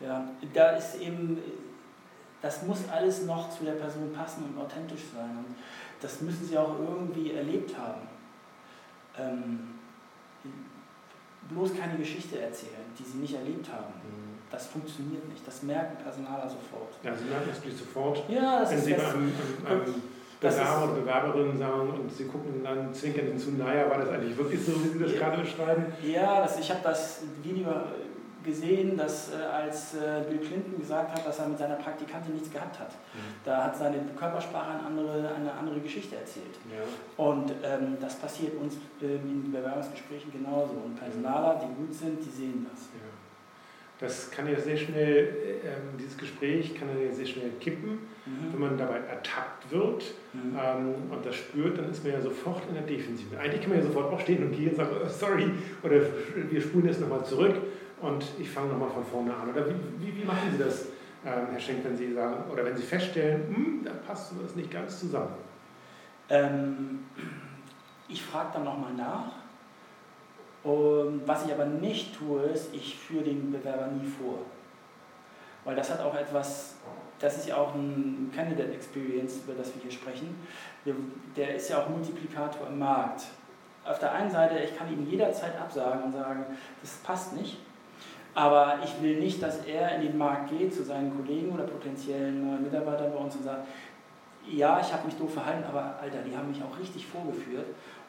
ja. 0.00 0.28
Da 0.52 0.70
ist 0.70 1.00
eben 1.00 1.38
das 2.44 2.62
muss 2.62 2.86
alles 2.90 3.24
noch 3.24 3.48
zu 3.48 3.64
der 3.64 3.72
Person 3.72 4.12
passen 4.12 4.44
und 4.44 4.60
authentisch 4.60 5.00
sein. 5.14 5.30
Und 5.30 5.56
das 5.98 6.20
müssen 6.20 6.44
sie 6.46 6.58
auch 6.58 6.78
irgendwie 6.78 7.32
erlebt 7.32 7.74
haben. 7.78 8.02
Ähm, 9.18 9.73
bloß 11.50 11.78
keine 11.78 11.96
Geschichte 11.96 12.40
erzählen, 12.40 12.84
die 12.98 13.04
sie 13.04 13.18
nicht 13.18 13.34
erlebt 13.34 13.68
haben. 13.72 13.92
Mhm. 14.02 14.38
Das 14.50 14.66
funktioniert 14.66 15.28
nicht. 15.28 15.46
Das 15.46 15.62
merken 15.62 16.02
Personaler 16.02 16.48
sofort. 16.48 16.94
Ja, 17.02 17.14
sie 17.14 17.24
merken 17.24 17.48
es 17.50 17.56
natürlich 17.56 17.78
sofort. 17.78 18.22
Ja, 18.28 18.60
das 18.60 18.70
wenn 18.70 18.78
ist 18.78 18.84
sie 18.84 18.94
bei 18.94 19.06
einem, 19.06 19.32
einem, 19.66 19.80
einem 19.82 20.02
Bewerber 20.40 20.84
oder 20.84 21.00
Bewerberin 21.00 21.58
sagen 21.58 21.90
und 21.90 22.12
sie 22.12 22.24
gucken 22.26 22.62
dann 22.62 22.92
zwinkern 22.92 23.26
hinzu, 23.26 23.52
naja, 23.52 23.90
war 23.90 23.98
das 23.98 24.10
eigentlich 24.10 24.36
wirklich 24.36 24.64
so, 24.64 24.72
wie 24.84 24.88
Sie 24.88 24.98
das 24.98 25.12
ja, 25.12 25.18
gerade 25.18 25.42
beschreiben? 25.42 25.86
Ja, 26.02 26.42
das, 26.42 26.58
ich 26.58 26.70
habe 26.70 26.80
das 26.82 27.22
Video 27.42 27.68
gesehen, 28.44 28.96
dass 28.96 29.32
äh, 29.32 29.42
als 29.42 29.94
äh, 29.94 30.22
Bill 30.28 30.38
Clinton 30.38 30.78
gesagt 30.78 31.12
hat, 31.12 31.26
dass 31.26 31.38
er 31.38 31.48
mit 31.48 31.58
seiner 31.58 31.76
Praktikantin 31.76 32.34
nichts 32.34 32.50
gehabt 32.50 32.78
hat. 32.78 32.90
Mhm. 32.90 33.18
Da 33.44 33.64
hat 33.64 33.76
seine 33.76 33.98
Körpersprache 34.16 34.78
eine 34.78 34.86
andere, 34.86 35.34
eine 35.34 35.52
andere 35.52 35.80
Geschichte 35.80 36.16
erzählt. 36.16 36.58
Ja. 36.70 37.24
Und 37.24 37.50
ähm, 37.62 37.96
das 38.00 38.16
passiert 38.16 38.54
uns 38.60 38.76
ähm, 39.02 39.44
in 39.44 39.52
Bewerbungsgesprächen 39.52 40.30
genauso. 40.32 40.74
Und 40.84 40.96
Personaler, 40.96 41.60
die 41.62 41.74
gut 41.74 41.92
sind, 41.92 42.24
die 42.24 42.30
sehen 42.30 42.66
das. 42.70 42.82
Ja. 42.82 43.14
Das 44.00 44.30
kann 44.30 44.48
ja 44.48 44.58
sehr 44.58 44.76
schnell, 44.76 45.60
äh, 45.62 45.98
dieses 45.98 46.18
Gespräch 46.18 46.74
kann 46.74 46.88
ja 47.00 47.12
sehr 47.12 47.26
schnell 47.26 47.50
kippen, 47.60 47.92
mhm. 48.26 48.52
wenn 48.52 48.60
man 48.60 48.76
dabei 48.76 48.98
ertappt 48.98 49.70
wird 49.70 50.04
mhm. 50.32 50.58
ähm, 50.60 50.94
und 51.10 51.24
das 51.24 51.36
spürt, 51.36 51.78
dann 51.78 51.90
ist 51.90 52.02
man 52.02 52.12
ja 52.12 52.20
sofort 52.20 52.62
in 52.68 52.74
der 52.74 52.82
Defensive. 52.82 53.38
Eigentlich 53.38 53.60
kann 53.62 53.70
man 53.70 53.78
ja 53.78 53.84
sofort 53.84 54.12
aufstehen 54.12 54.44
und 54.44 54.52
gehen 54.52 54.70
und 54.70 54.76
sagen, 54.76 54.90
oh, 55.00 55.08
sorry, 55.08 55.48
oder 55.84 56.00
wir 56.50 56.60
spulen 56.60 56.86
jetzt 56.86 57.00
nochmal 57.00 57.24
zurück 57.24 57.54
und 58.04 58.24
ich 58.38 58.50
fange 58.50 58.68
nochmal 58.68 58.90
von 58.90 59.04
vorne 59.04 59.34
an. 59.34 59.50
Oder 59.50 59.68
wie, 59.68 59.74
wie, 59.98 60.16
wie 60.16 60.24
machen 60.24 60.50
Sie 60.52 60.62
das, 60.62 60.86
ähm, 61.24 61.48
Herr 61.50 61.60
Schenk, 61.60 61.84
wenn 61.84 61.96
Sie 61.96 62.12
sagen, 62.12 62.50
oder 62.50 62.64
wenn 62.64 62.76
Sie 62.76 62.82
feststellen, 62.82 63.54
hm, 63.54 63.80
da 63.84 63.92
passt 64.06 64.32
das 64.42 64.54
nicht 64.54 64.70
ganz 64.70 65.00
zusammen? 65.00 65.34
Ähm, 66.28 67.04
ich 68.08 68.22
frage 68.22 68.50
dann 68.52 68.64
nochmal 68.64 68.92
nach. 68.92 69.32
Und 70.62 71.22
was 71.26 71.44
ich 71.46 71.52
aber 71.52 71.66
nicht 71.66 72.16
tue, 72.16 72.42
ist, 72.42 72.74
ich 72.74 72.96
führe 72.96 73.24
den 73.24 73.52
Bewerber 73.52 73.86
nie 73.88 74.06
vor. 74.06 74.38
Weil 75.64 75.76
das 75.76 75.90
hat 75.90 76.00
auch 76.00 76.14
etwas, 76.14 76.76
das 77.18 77.38
ist 77.38 77.48
ja 77.48 77.56
auch 77.56 77.74
ein 77.74 78.30
Candidate 78.34 78.72
Experience, 78.72 79.40
über 79.44 79.54
das 79.54 79.74
wir 79.74 79.82
hier 79.82 79.90
sprechen. 79.90 80.34
Der 81.36 81.54
ist 81.54 81.68
ja 81.70 81.82
auch 81.82 81.88
Multiplikator 81.88 82.66
im 82.66 82.78
Markt. 82.78 83.24
Auf 83.84 83.98
der 83.98 84.12
einen 84.12 84.30
Seite, 84.30 84.58
ich 84.58 84.76
kann 84.76 84.90
ihm 84.90 85.06
jederzeit 85.06 85.58
absagen 85.60 86.04
und 86.04 86.12
sagen, 86.12 86.46
das 86.80 86.92
passt 86.96 87.34
nicht. 87.34 87.58
Aber 88.34 88.80
ich 88.82 89.02
will 89.02 89.20
nicht, 89.20 89.42
dass 89.42 89.64
er 89.64 89.96
in 89.96 90.02
den 90.02 90.18
Markt 90.18 90.50
geht 90.50 90.74
zu 90.74 90.82
seinen 90.82 91.14
Kollegen 91.16 91.52
oder 91.52 91.64
potenziellen 91.64 92.62
Mitarbeitern 92.62 93.12
bei 93.12 93.18
uns 93.18 93.36
und 93.36 93.44
sagt, 93.44 93.68
ja, 94.50 94.80
ich 94.80 94.92
habe 94.92 95.06
mich 95.06 95.14
doof 95.16 95.32
verhalten, 95.32 95.64
aber 95.64 95.98
Alter, 96.00 96.18
die 96.22 96.36
haben 96.36 96.48
mich 96.48 96.60
auch 96.62 96.78
richtig 96.78 97.06
vorgeführt 97.06 97.66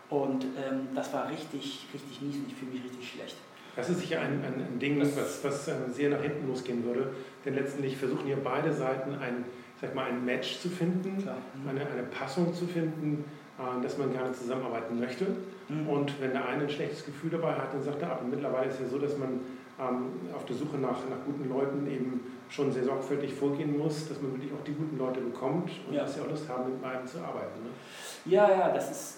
und 0.10 0.44
ähm, 0.44 0.89
das 0.94 1.13
war 1.13 1.29
richtig, 1.29 1.88
richtig 1.94 2.22
mies 2.22 2.36
und 2.38 2.48
ich 2.48 2.55
fühle 2.55 2.72
mich 2.72 2.84
richtig 2.84 3.10
schlecht. 3.10 3.38
Das 3.75 3.89
ist 3.89 4.00
sicher 4.00 4.22
ein, 4.22 4.41
ein, 4.44 4.65
ein 4.74 4.79
Ding, 4.79 5.00
was, 5.00 5.44
was 5.44 5.67
ähm, 5.67 5.91
sehr 5.91 6.10
nach 6.10 6.22
hinten 6.22 6.48
losgehen 6.48 6.84
würde, 6.84 7.12
denn 7.44 7.55
letztendlich 7.55 7.98
versuchen 7.98 8.25
hier 8.25 8.38
beide 8.38 8.74
Seiten 8.74 9.15
ein, 9.15 9.46
sag 9.79 9.94
mal, 9.94 10.05
ein 10.05 10.24
Match 10.24 10.60
zu 10.60 10.70
finden, 10.70 11.17
mhm. 11.17 11.70
eine, 11.70 11.82
eine 11.82 12.03
Passung 12.03 12.53
zu 12.53 12.67
finden, 12.67 13.25
äh, 13.60 13.84
dass 13.84 13.98
man 13.98 14.12
gerne 14.12 14.32
zusammenarbeiten 14.34 15.00
möchte. 15.00 15.25
Mhm. 15.67 15.88
Und 15.88 16.22
wenn 16.22 16.32
der 16.32 16.48
eine 16.48 16.63
ein 16.63 16.70
schlechtes 16.70 17.05
Gefühl 17.05 17.32
dabei 17.32 17.53
hat, 17.53 17.74
dann 17.74 17.84
sagt 17.84 18.01
er 18.01 18.12
ab. 18.12 18.22
Und 18.24 18.32
mittlerweile 18.32 18.70
ist 18.70 18.75
es 18.75 18.82
ja 18.82 18.88
so, 18.88 19.00
dass 19.00 19.17
man 19.17 19.41
auf 19.77 20.46
der 20.46 20.55
Suche 20.55 20.77
nach, 20.77 20.98
nach 21.10 21.25
guten 21.25 21.50
Leuten 21.50 21.86
eben 21.88 22.22
schon 22.50 22.72
sehr 22.72 22.86
sorgfältig 22.86 23.34
vorgehen 23.34 23.77
muss, 23.77 24.08
dass 24.08 24.22
man 24.22 24.32
wirklich 24.34 24.53
auch 24.53 24.63
die 24.63 24.74
guten 24.74 24.98
Leute 24.98 25.20
bekommt 25.20 25.72
und 25.88 25.94
ja. 25.94 26.01
dass 26.01 26.15
sie 26.15 26.22
auch 26.22 26.29
Lust 26.29 26.48
haben, 26.48 26.72
mit 26.72 26.82
beiden 26.82 27.05
zu 27.05 27.17
arbeiten. 27.20 27.63
Ne? 27.63 27.70
Ja, 28.25 28.50
ja, 28.50 28.70
das 28.70 28.91
ist, 28.91 29.17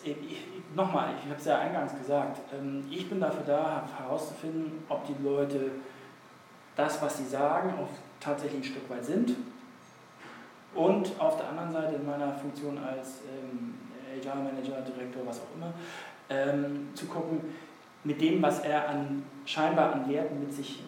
nochmal, 0.75 1.13
ich 1.19 1.29
habe 1.29 1.39
es 1.39 1.45
ja 1.45 1.59
eingangs 1.59 1.97
gesagt, 1.97 2.39
ähm, 2.53 2.85
ich 2.89 3.07
bin 3.07 3.19
dafür 3.19 3.43
da, 3.45 3.87
herauszufinden, 3.97 4.83
ob 4.89 5.05
die 5.05 5.23
Leute 5.23 5.71
das, 6.75 7.01
was 7.01 7.17
sie 7.17 7.25
sagen, 7.25 7.73
auch 7.79 7.89
tatsächlich 8.19 8.61
ein 8.61 8.63
Stück 8.63 8.89
weit 8.89 9.05
sind. 9.05 9.35
Und 10.73 11.19
auf 11.19 11.37
der 11.37 11.49
anderen 11.49 11.71
Seite 11.71 11.95
in 11.95 12.05
meiner 12.05 12.33
Funktion 12.33 12.77
als 12.77 13.21
ähm, 13.27 13.75
HR-Manager, 14.21 14.81
Direktor, 14.81 15.25
was 15.25 15.39
auch 15.39 15.55
immer, 15.55 15.73
ähm, 16.29 16.89
zu 16.93 17.05
gucken, 17.07 17.41
mit 18.07 18.21
dem, 18.21 18.41
was 18.41 18.61
er 18.61 18.87
an, 18.87 19.23
scheinbar 19.45 19.93
an 19.93 20.09
Werten 20.09 20.39
mit 20.39 20.53
sich. 20.53 20.81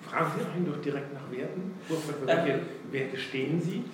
Fragen 0.00 0.32
Sie 0.36 0.44
einen 0.44 0.66
doch 0.66 0.80
direkt 0.80 1.12
nach 1.12 1.30
Werten? 1.30 1.74
Für 1.86 2.26
welche 2.26 2.52
ähm, 2.52 2.60
Werte 2.90 3.16
stehen 3.18 3.60
Sie? 3.60 3.84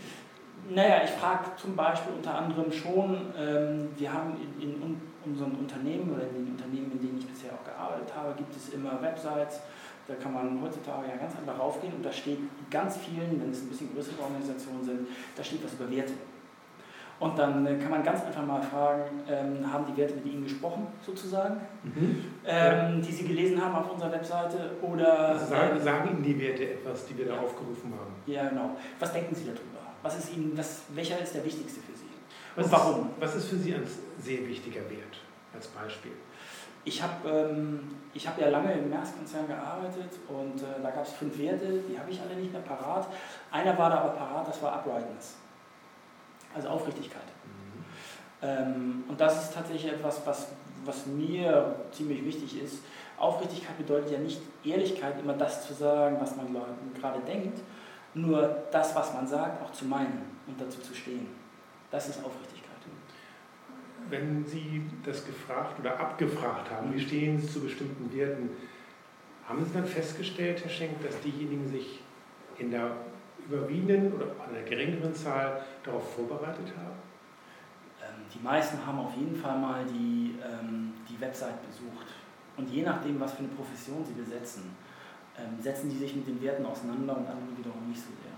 Naja, 0.69 1.03
ich 1.05 1.11
frage 1.11 1.51
zum 1.57 1.75
Beispiel 1.75 2.13
unter 2.15 2.37
anderem 2.37 2.71
schon, 2.71 3.33
ähm, 3.37 3.89
wir 3.97 4.13
haben 4.13 4.35
in, 4.61 4.71
in, 4.71 5.01
unseren 5.25 5.53
Unternehmen 5.53 6.15
oder 6.15 6.23
in 6.29 6.35
den 6.35 6.49
Unternehmen, 6.53 6.93
in 6.93 7.01
denen 7.01 7.19
ich 7.19 7.27
bisher 7.27 7.51
auch 7.53 7.65
gearbeitet 7.65 8.15
habe, 8.15 8.35
gibt 8.37 8.55
es 8.57 8.71
immer 8.73 9.03
Websites, 9.03 9.61
da 10.07 10.15
kann 10.15 10.33
man 10.33 10.63
heutzutage 10.63 11.09
ja 11.09 11.17
ganz 11.17 11.37
einfach 11.37 11.59
raufgehen 11.59 11.93
und 11.95 12.05
da 12.05 12.13
steht 12.13 12.39
ganz 12.71 12.97
vielen, 12.99 13.41
wenn 13.41 13.51
es 13.51 13.63
ein 13.63 13.69
bisschen 13.69 13.93
größere 13.93 14.23
Organisationen 14.23 14.85
sind, 14.85 15.09
da 15.37 15.43
steht 15.45 15.63
was 15.65 15.75
über 15.75 15.91
Werte. 15.91 16.13
Und 17.21 17.39
dann 17.39 17.67
äh, 17.67 17.77
kann 17.77 17.91
man 17.91 18.03
ganz 18.03 18.25
einfach 18.25 18.45
mal 18.45 18.63
fragen, 18.63 19.23
ähm, 19.29 19.73
haben 19.73 19.85
die 19.87 19.97
Werte 19.97 20.15
mit 20.15 20.27
Ihnen 20.27 20.43
gesprochen, 20.43 20.87
sozusagen, 21.05 21.61
mhm. 21.85 22.25
ähm, 22.47 22.47
ja. 22.47 22.89
die 22.97 23.13
Sie 23.13 23.29
gelesen 23.29 23.63
haben 23.63 23.75
auf 23.77 23.93
unserer 23.93 24.11
Webseite? 24.11 24.71
Oder, 24.83 25.29
also 25.29 25.47
sagen, 25.47 25.77
äh, 25.77 25.81
sagen, 25.81 26.09
Ihnen 26.11 26.23
die 26.23 26.41
Werte 26.41 26.65
etwas, 26.65 27.07
die 27.07 27.19
wir 27.19 27.27
da 27.27 27.39
aufgerufen 27.39 27.93
haben? 27.93 28.15
Ja, 28.27 28.49
genau. 28.49 28.71
Was 28.99 29.13
denken 29.13 29.35
Sie 29.35 29.45
darüber? 29.45 29.61
Was 30.03 30.19
ist 30.19 30.35
Ihnen, 30.35 30.57
was, 30.57 30.83
welcher 30.95 31.21
ist 31.21 31.35
der 31.35 31.45
wichtigste 31.45 31.81
für 31.81 31.97
Sie? 31.97 32.07
Was 32.57 32.65
Und 32.65 32.73
warum? 32.73 33.01
Ist, 33.11 33.21
was 33.21 33.37
ist 33.37 33.49
für 33.49 33.57
Sie 33.57 33.75
ein 33.75 33.87
sehr 34.19 34.49
wichtiger 34.49 34.81
Wert? 34.91 35.21
als 35.55 35.69
Beispiel? 35.69 36.13
Ich 36.85 37.03
habe 37.03 37.29
ähm, 37.29 37.97
hab 38.17 38.41
ja 38.41 38.49
lange 38.49 38.73
im 38.73 38.89
März-Konzern 38.89 39.47
gearbeitet 39.47 40.13
und 40.29 40.63
äh, 40.63 40.83
da 40.83 40.91
gab 40.91 41.05
es 41.05 41.13
fünf 41.13 41.39
Werte, 41.39 41.83
die 41.89 41.99
habe 41.99 42.11
ich 42.11 42.21
alle 42.21 42.41
nicht 42.41 42.53
mehr 42.53 42.63
parat. 42.63 43.07
Einer 43.51 43.77
war 43.77 43.91
da 43.91 43.99
aber 43.99 44.11
parat, 44.11 44.49
das 44.49 44.63
war 44.63 44.79
Uprightness, 44.79 45.37
also 46.55 46.69
Aufrichtigkeit. 46.69 47.23
Mhm. 47.23 47.85
Ähm, 48.43 49.05
und 49.09 49.21
das 49.21 49.45
ist 49.45 49.55
tatsächlich 49.55 49.93
etwas, 49.93 50.23
was, 50.25 50.49
was 50.85 51.07
mir 51.07 51.77
ziemlich 51.93 52.25
wichtig 52.25 52.63
ist. 52.63 52.83
Aufrichtigkeit 53.19 53.77
bedeutet 53.77 54.13
ja 54.13 54.19
nicht 54.19 54.41
Ehrlichkeit, 54.65 55.21
immer 55.21 55.35
das 55.35 55.67
zu 55.67 55.75
sagen, 55.75 56.17
was 56.21 56.37
man 56.37 56.47
gerade 56.99 57.21
denkt, 57.21 57.61
nur 58.15 58.65
das, 58.73 58.95
was 58.95 59.13
man 59.13 59.27
sagt, 59.27 59.63
auch 59.63 59.73
zu 59.73 59.85
meinen 59.85 60.23
und 60.47 60.61
dazu 60.61 60.81
zu 60.81 60.95
stehen. 60.95 61.29
Das 61.91 62.09
ist 62.09 62.25
Aufrichtigkeit 62.25 62.61
wenn 64.11 64.45
Sie 64.45 64.83
das 65.05 65.25
gefragt 65.25 65.79
oder 65.81 65.99
abgefragt 65.99 66.71
haben, 66.71 66.95
wie 66.95 67.01
stehen 67.01 67.39
Sie 67.39 67.49
zu 67.49 67.61
bestimmten 67.61 68.15
Werten, 68.17 68.51
haben 69.49 69.65
Sie 69.65 69.73
dann 69.73 69.87
festgestellt, 69.87 70.63
Herr 70.63 70.71
Schenk, 70.71 71.03
dass 71.03 71.21
diejenigen 71.21 71.69
sich 71.69 72.01
in 72.59 72.71
der 72.71 72.93
überwiegenden 73.51 74.13
oder 74.13 74.27
einer 74.49 74.63
geringeren 74.63 75.15
Zahl 75.15 75.63
darauf 75.83 76.15
vorbereitet 76.15 76.73
haben? 76.77 76.97
Ähm, 78.01 78.25
die 78.33 78.43
meisten 78.43 78.85
haben 78.87 78.99
auf 78.99 79.15
jeden 79.17 79.37
Fall 79.37 79.59
mal 79.59 79.85
die, 79.85 80.37
ähm, 80.43 80.93
die 81.09 81.21
Website 81.21 81.67
besucht. 81.67 82.07
Und 82.57 82.69
je 82.69 82.83
nachdem, 82.83 83.19
was 83.21 83.33
für 83.33 83.41
eine 83.41 83.49
Profession 83.49 84.05
sie 84.05 84.15
besetzen, 84.15 84.77
ähm, 85.37 85.61
setzen 85.61 85.91
die 85.91 85.97
sich 85.97 86.15
mit 86.15 86.27
den 86.27 86.41
Werten 86.43 86.65
auseinander 86.65 87.17
und 87.17 87.27
andere 87.27 87.57
wiederum 87.57 87.89
nicht 87.89 88.01
so 88.01 88.11
sehr. 88.23 88.31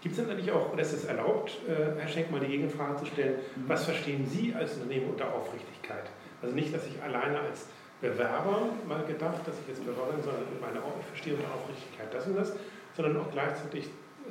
Gibt 0.00 0.18
es 0.18 0.20
denn 0.20 0.30
eigentlich 0.30 0.50
auch, 0.50 0.72
oder 0.72 0.82
ist 0.82 0.92
es 0.92 1.04
erlaubt, 1.04 1.58
äh, 1.68 2.00
Herr 2.00 2.08
Schenk, 2.08 2.30
mal 2.30 2.40
die 2.40 2.48
Gegenfrage 2.48 2.96
zu 2.96 3.06
stellen, 3.06 3.36
mhm. 3.54 3.68
was 3.68 3.84
verstehen 3.84 4.26
Sie 4.26 4.54
als 4.54 4.74
Unternehmen 4.74 5.10
unter 5.10 5.32
Aufrichtigkeit? 5.32 6.10
Also 6.42 6.54
nicht, 6.54 6.74
dass 6.74 6.86
ich 6.86 7.00
alleine 7.00 7.38
als 7.38 7.66
Bewerber 8.00 8.70
mal 8.88 9.04
gedacht, 9.04 9.46
dass 9.46 9.54
ich 9.60 9.68
jetzt 9.68 9.86
Bewerber 9.86 10.12
bin, 10.12 10.22
sondern 10.24 10.42
meine, 10.60 10.78
ich 11.00 11.06
verstehe 11.06 11.34
unter 11.34 11.54
Aufrichtigkeit 11.54 12.12
das 12.12 12.26
und 12.26 12.36
das, 12.36 12.52
sondern 12.96 13.16
auch 13.18 13.30
gleichzeitig 13.30 13.88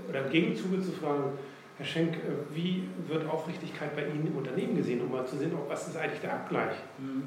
oder 0.10 0.26
im 0.26 0.32
Gegenzuge 0.32 0.82
zu 0.82 0.92
fragen, 0.92 1.38
Herr 1.78 1.86
Schenk, 1.86 2.16
äh, 2.16 2.20
wie 2.54 2.88
wird 3.08 3.28
Aufrichtigkeit 3.28 3.96
bei 3.96 4.06
Ihnen 4.06 4.28
im 4.28 4.38
Unternehmen 4.38 4.76
gesehen, 4.76 5.02
um 5.02 5.12
mal 5.12 5.26
zu 5.26 5.38
sehen, 5.38 5.52
ob 5.56 5.70
was 5.70 5.88
ist 5.88 5.98
eigentlich 5.98 6.22
der 6.22 6.34
Abgleich? 6.34 6.76
Mhm. 7.00 7.24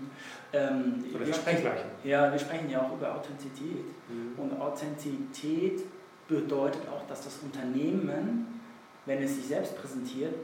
Ähm, 0.53 1.05
wir, 1.13 1.35
sprechen, 1.35 1.67
ja, 2.05 2.31
wir 2.31 2.39
sprechen 2.39 2.71
ja 2.71 2.83
auch 2.83 2.93
über 2.93 3.17
Authentizität. 3.17 3.85
Mhm. 4.09 4.39
Und 4.39 4.61
Authentizität 4.61 5.83
bedeutet 6.29 6.83
auch, 6.89 7.07
dass 7.09 7.25
das 7.25 7.39
Unternehmen, 7.39 8.61
wenn 9.07 9.23
es 9.23 9.35
sich 9.35 9.47
selbst 9.47 9.77
präsentiert, 9.77 10.35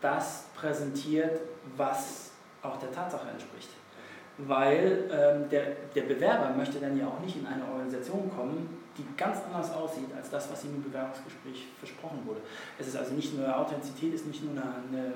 das 0.00 0.46
präsentiert, 0.54 1.40
was 1.76 2.32
auch 2.62 2.76
der 2.76 2.92
Tatsache 2.92 3.28
entspricht. 3.30 3.70
Weil 4.36 5.10
ähm, 5.10 5.48
der, 5.48 5.64
der 5.94 6.02
Bewerber 6.02 6.54
möchte 6.54 6.78
dann 6.78 6.96
ja 6.96 7.06
auch 7.06 7.20
nicht 7.20 7.36
in 7.36 7.46
eine 7.46 7.64
Organisation 7.64 8.30
kommen, 8.36 8.68
die 8.98 9.06
ganz 9.16 9.38
anders 9.46 9.72
aussieht 9.72 10.08
als 10.16 10.30
das, 10.30 10.50
was 10.50 10.64
ihm 10.64 10.74
im 10.74 10.82
Bewerbungsgespräch 10.82 11.68
versprochen 11.78 12.20
wurde. 12.26 12.40
Es 12.78 12.88
ist 12.88 12.96
also 12.96 13.14
nicht 13.14 13.36
nur 13.36 13.46
Authentizität, 13.56 14.14
ist 14.14 14.26
nicht 14.26 14.42
nur 14.42 14.52
eine, 14.52 14.62
eine, 14.92 15.14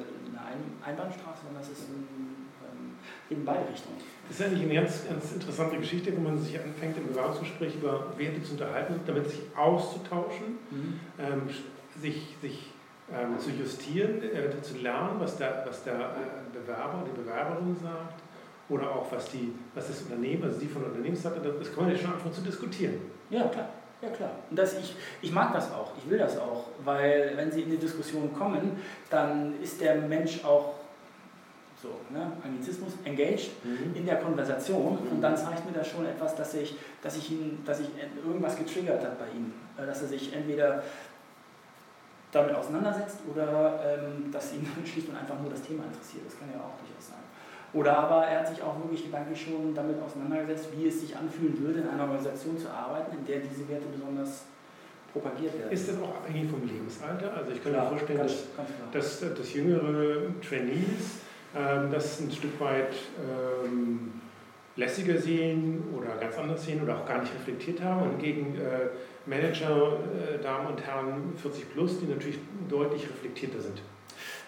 Einbahnstraße, 0.84 1.42
sondern 1.44 1.62
es 1.62 1.70
ist 1.70 1.88
ein, 1.90 2.06
ähm, 2.62 2.94
in 3.28 3.44
beide 3.44 3.68
Richtungen. 3.68 3.98
Das 4.28 4.38
ist 4.38 4.46
eigentlich 4.46 4.62
eine 4.62 4.74
ganz, 4.74 5.06
ganz 5.08 5.32
interessante 5.32 5.76
Geschichte, 5.76 6.16
wo 6.16 6.20
man 6.20 6.38
sich 6.38 6.58
anfängt, 6.58 6.96
im 6.96 7.08
Bewerbungsgespräch 7.08 7.74
über 7.74 8.16
Werte 8.16 8.42
zu 8.42 8.52
unterhalten, 8.52 9.00
damit 9.06 9.28
sich 9.28 9.40
auszutauschen, 9.56 10.58
mhm. 10.70 11.00
ähm, 11.18 11.42
sich, 12.00 12.36
sich 12.40 12.70
ähm, 13.12 13.38
zu 13.38 13.50
justieren, 13.50 14.22
äh, 14.22 14.62
zu 14.62 14.78
lernen, 14.78 15.18
was 15.18 15.36
der, 15.36 15.64
was 15.66 15.82
der 15.82 15.94
äh, 15.94 16.56
Bewerber, 16.56 17.04
die 17.04 17.20
Bewerberin 17.20 17.76
sagt 17.82 18.22
oder 18.68 18.90
auch 18.90 19.10
was, 19.10 19.30
die, 19.30 19.52
was 19.74 19.88
das 19.88 20.02
Unternehmen, 20.02 20.44
also 20.44 20.58
die 20.58 20.66
von 20.66 20.82
der 20.82 20.90
Unternehmensseite, 20.90 21.40
das 21.40 21.74
kann 21.74 21.84
man 21.84 21.92
ja 21.92 21.98
schon 21.98 22.12
anfangen 22.12 22.34
zu 22.34 22.42
diskutieren. 22.42 22.94
Ja, 23.30 23.46
klar. 23.48 23.68
Ja, 24.02 24.08
klar. 24.08 24.30
Und 24.50 24.58
das, 24.58 24.76
ich, 24.78 24.96
ich 25.20 25.32
mag 25.32 25.52
das 25.52 25.70
auch, 25.72 25.92
ich 25.96 26.10
will 26.10 26.18
das 26.18 26.36
auch, 26.36 26.64
weil 26.84 27.32
wenn 27.36 27.52
Sie 27.52 27.62
in 27.62 27.70
die 27.70 27.76
Diskussion 27.76 28.34
kommen, 28.34 28.72
dann 29.10 29.60
ist 29.62 29.80
der 29.80 29.94
Mensch 29.94 30.44
auch 30.44 30.74
so, 31.80 31.88
ne, 32.10 32.32
Anglizismus, 32.44 32.92
engaged 33.04 33.50
mhm. 33.64 33.94
in 33.94 34.06
der 34.06 34.16
Konversation 34.16 34.98
mhm. 35.04 35.12
und 35.12 35.20
dann 35.20 35.36
zeigt 35.36 35.66
mir 35.66 35.72
das 35.72 35.88
schon 35.88 36.06
etwas, 36.06 36.34
dass 36.36 36.54
ich, 36.54 36.76
dass 37.02 37.16
ich 37.16 37.30
ihn, 37.32 37.62
dass 37.64 37.80
ich 37.80 37.88
irgendwas 38.24 38.56
getriggert 38.56 39.02
hat 39.02 39.18
bei 39.18 39.26
ihm, 39.36 39.52
äh, 39.76 39.86
dass 39.86 40.02
er 40.02 40.08
sich 40.08 40.32
entweder 40.32 40.82
damit 42.30 42.54
auseinandersetzt 42.54 43.18
oder 43.30 43.80
ähm, 43.84 44.30
dass 44.32 44.52
ihn 44.54 44.66
schlicht 44.84 45.08
und 45.08 45.16
einfach 45.16 45.38
nur 45.40 45.50
das 45.50 45.62
Thema 45.62 45.84
interessiert. 45.84 46.24
Das 46.26 46.38
kann 46.38 46.48
ja 46.50 46.58
auch 46.58 46.78
durchaus 46.78 47.08
sein. 47.08 47.22
Oder 47.74 47.96
aber 47.96 48.26
er 48.26 48.40
hat 48.40 48.48
sich 48.48 48.62
auch 48.62 48.76
wirklich 48.82 49.04
gedanklich 49.04 49.40
schon 49.40 49.74
damit 49.74 49.96
auseinandergesetzt, 50.02 50.68
wie 50.76 50.88
es 50.88 51.00
sich 51.00 51.16
anfühlen 51.16 51.58
würde, 51.58 51.80
in 51.80 51.88
einer 51.88 52.02
Organisation 52.02 52.58
zu 52.58 52.68
arbeiten, 52.68 53.16
in 53.16 53.26
der 53.26 53.38
diese 53.38 53.66
Werte 53.68 53.86
besonders 53.92 54.44
propagiert 55.12 55.58
werden. 55.58 55.72
Ist 55.72 55.88
das 55.88 55.96
auch 55.96 56.16
abhängig 56.16 56.50
vom 56.50 56.66
Lebensalter? 56.66 57.34
Also 57.34 57.52
ich 57.52 57.62
kann 57.62 57.72
mir 57.72 57.82
vorstellen, 57.82 58.18
ganz, 58.18 58.32
dass, 58.32 58.56
ganz 58.92 59.20
dass, 59.20 59.38
dass 59.38 59.54
jüngere 59.54 60.40
Trainees 60.46 61.20
ähm, 61.56 61.90
das 61.90 62.20
ein 62.20 62.30
Stück 62.30 62.60
weit 62.60 62.94
ähm, 63.18 64.20
lässiger 64.76 65.18
sehen 65.18 65.82
oder 65.96 66.16
ganz 66.16 66.36
anders 66.38 66.64
sehen 66.64 66.82
oder 66.82 66.98
auch 66.98 67.06
gar 67.06 67.20
nicht 67.20 67.34
reflektiert 67.34 67.82
haben. 67.82 68.02
Und 68.02 68.18
gegen 68.18 68.54
äh, 68.56 68.88
Manager, 69.26 69.98
äh, 69.98 70.42
Damen 70.42 70.68
und 70.68 70.80
Herren 70.86 71.32
40 71.36 71.72
plus, 71.72 72.00
die 72.00 72.06
natürlich 72.06 72.38
deutlich 72.68 73.02
reflektierter 73.08 73.60
sind. 73.60 73.82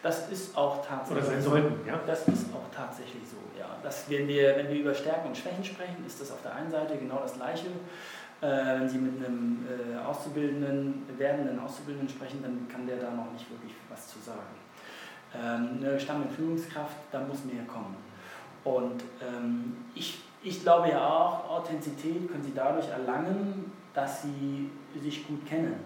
Das 0.04 0.28
ist 0.30 0.56
auch 0.56 0.86
tatsächlich 0.86 1.24
Oder 1.24 1.32
sein 1.32 1.42
sollten, 1.42 1.88
ja? 1.88 1.98
Das 2.06 2.28
ist 2.28 2.46
auch 2.54 2.72
tatsächlich 2.72 3.22
so, 3.28 3.38
ja. 3.58 3.66
Dass 3.82 4.08
wenn 4.08 4.28
wir, 4.28 4.54
wenn 4.56 4.68
wir 4.68 4.76
über 4.76 4.94
Stärken 4.94 5.28
und 5.28 5.36
Schwächen 5.36 5.64
sprechen, 5.64 6.04
ist 6.06 6.20
das 6.20 6.30
auf 6.30 6.42
der 6.42 6.54
einen 6.54 6.70
Seite 6.70 6.96
genau 6.96 7.20
das 7.20 7.34
Gleiche. 7.34 7.66
Äh, 8.40 8.46
wenn 8.80 8.88
Sie 8.88 8.98
mit 8.98 9.16
einem 9.24 9.66
äh, 9.66 9.98
Auszubildenden, 9.98 11.04
werdenden 11.18 11.58
Auszubildenden 11.58 12.08
sprechen, 12.08 12.42
dann 12.42 12.68
kann 12.68 12.86
der 12.86 12.98
da 12.98 13.10
noch 13.10 13.32
nicht 13.32 13.50
wirklich 13.50 13.72
was 13.88 14.06
zu 14.08 14.18
sagen 14.20 14.54
ähm, 15.34 15.78
eine 15.80 15.98
Stamm- 15.98 16.28
Führungskraft, 16.28 16.96
da 17.10 17.20
muss 17.20 17.44
mehr 17.44 17.64
kommen. 17.64 17.96
Und 18.64 19.02
ähm, 19.22 19.76
ich, 19.94 20.20
ich 20.42 20.62
glaube 20.62 20.88
ja 20.90 21.06
auch, 21.06 21.50
Authentizität 21.50 22.30
können 22.30 22.42
Sie 22.42 22.52
dadurch 22.54 22.88
erlangen, 22.88 23.72
dass 23.92 24.22
Sie 24.22 24.70
sich 25.00 25.26
gut 25.26 25.46
kennen. 25.46 25.76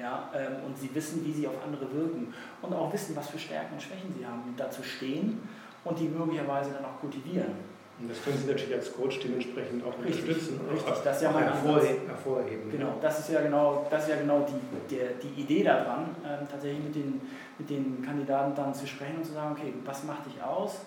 Ja, 0.00 0.30
ähm, 0.34 0.64
und 0.66 0.78
Sie 0.78 0.94
wissen, 0.94 1.24
wie 1.24 1.32
Sie 1.32 1.46
auf 1.46 1.54
andere 1.64 1.92
wirken 1.92 2.32
und 2.62 2.72
auch 2.72 2.92
wissen, 2.92 3.14
was 3.16 3.28
für 3.28 3.38
Stärken 3.38 3.74
und 3.74 3.82
Schwächen 3.82 4.14
Sie 4.18 4.24
haben, 4.24 4.42
dazu 4.56 4.82
stehen 4.82 5.40
und 5.84 5.98
die 5.98 6.08
möglicherweise 6.08 6.70
dann 6.70 6.84
auch 6.84 7.00
kultivieren. 7.00 7.70
Und 8.00 8.10
das 8.10 8.24
können 8.24 8.38
Sie 8.38 8.46
natürlich 8.46 8.74
als 8.74 8.94
Coach 8.94 9.20
dementsprechend 9.20 9.84
auch 9.84 9.92
richtig, 10.02 10.22
unterstützen 10.22 10.60
und 10.60 10.74
richtig, 10.74 10.94
das 11.04 11.16
ist 11.16 11.22
ja 11.22 11.38
hervorheben, 11.38 12.06
hervorheben. 12.06 12.70
Genau, 12.70 12.94
das 13.00 13.18
ist 13.18 13.30
ja 13.30 13.42
genau, 13.42 13.86
das 13.90 14.04
ist 14.04 14.08
ja 14.08 14.16
genau 14.16 14.46
die, 14.48 14.96
der, 14.96 15.08
die 15.22 15.42
Idee 15.42 15.64
daran, 15.64 16.16
ähm, 16.24 16.48
tatsächlich 16.50 16.82
mit 16.82 16.94
den, 16.94 17.20
mit 17.58 17.68
den 17.68 18.02
Kandidaten 18.02 18.54
dann 18.54 18.72
zu 18.72 18.86
sprechen 18.86 19.16
und 19.18 19.26
zu 19.26 19.32
sagen, 19.32 19.54
okay, 19.58 19.74
was 19.84 20.04
macht 20.04 20.24
dich 20.24 20.42
aus? 20.42 20.86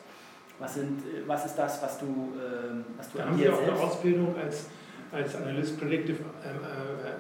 Was, 0.58 0.74
sind, 0.74 1.02
äh, 1.02 1.28
was 1.28 1.46
ist 1.46 1.56
das, 1.56 1.84
was 1.84 2.00
du, 2.00 2.06
äh, 2.06 2.82
was 2.98 3.12
du 3.12 3.20
da 3.20 3.26
haben 3.26 3.38
Sie 3.38 3.48
auch 3.48 3.62
eine 3.62 3.74
Ausbildung 3.74 4.36
als, 4.36 4.66
als 5.12 5.36
Analyst 5.36 5.80
Predictive 5.80 6.18
äh, 6.18 6.48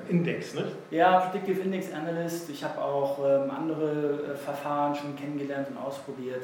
Index, 0.10 0.54
ne? 0.54 0.72
Ja, 0.92 1.20
Predictive 1.20 1.62
Index 1.62 1.94
Analyst. 1.94 2.50
Ich 2.50 2.64
habe 2.64 2.82
auch 2.82 3.20
ähm, 3.20 3.52
andere 3.52 4.34
äh, 4.34 4.36
Verfahren 4.36 4.96
schon 4.96 5.16
kennengelernt 5.16 5.70
und 5.70 5.78
ausprobiert. 5.78 6.44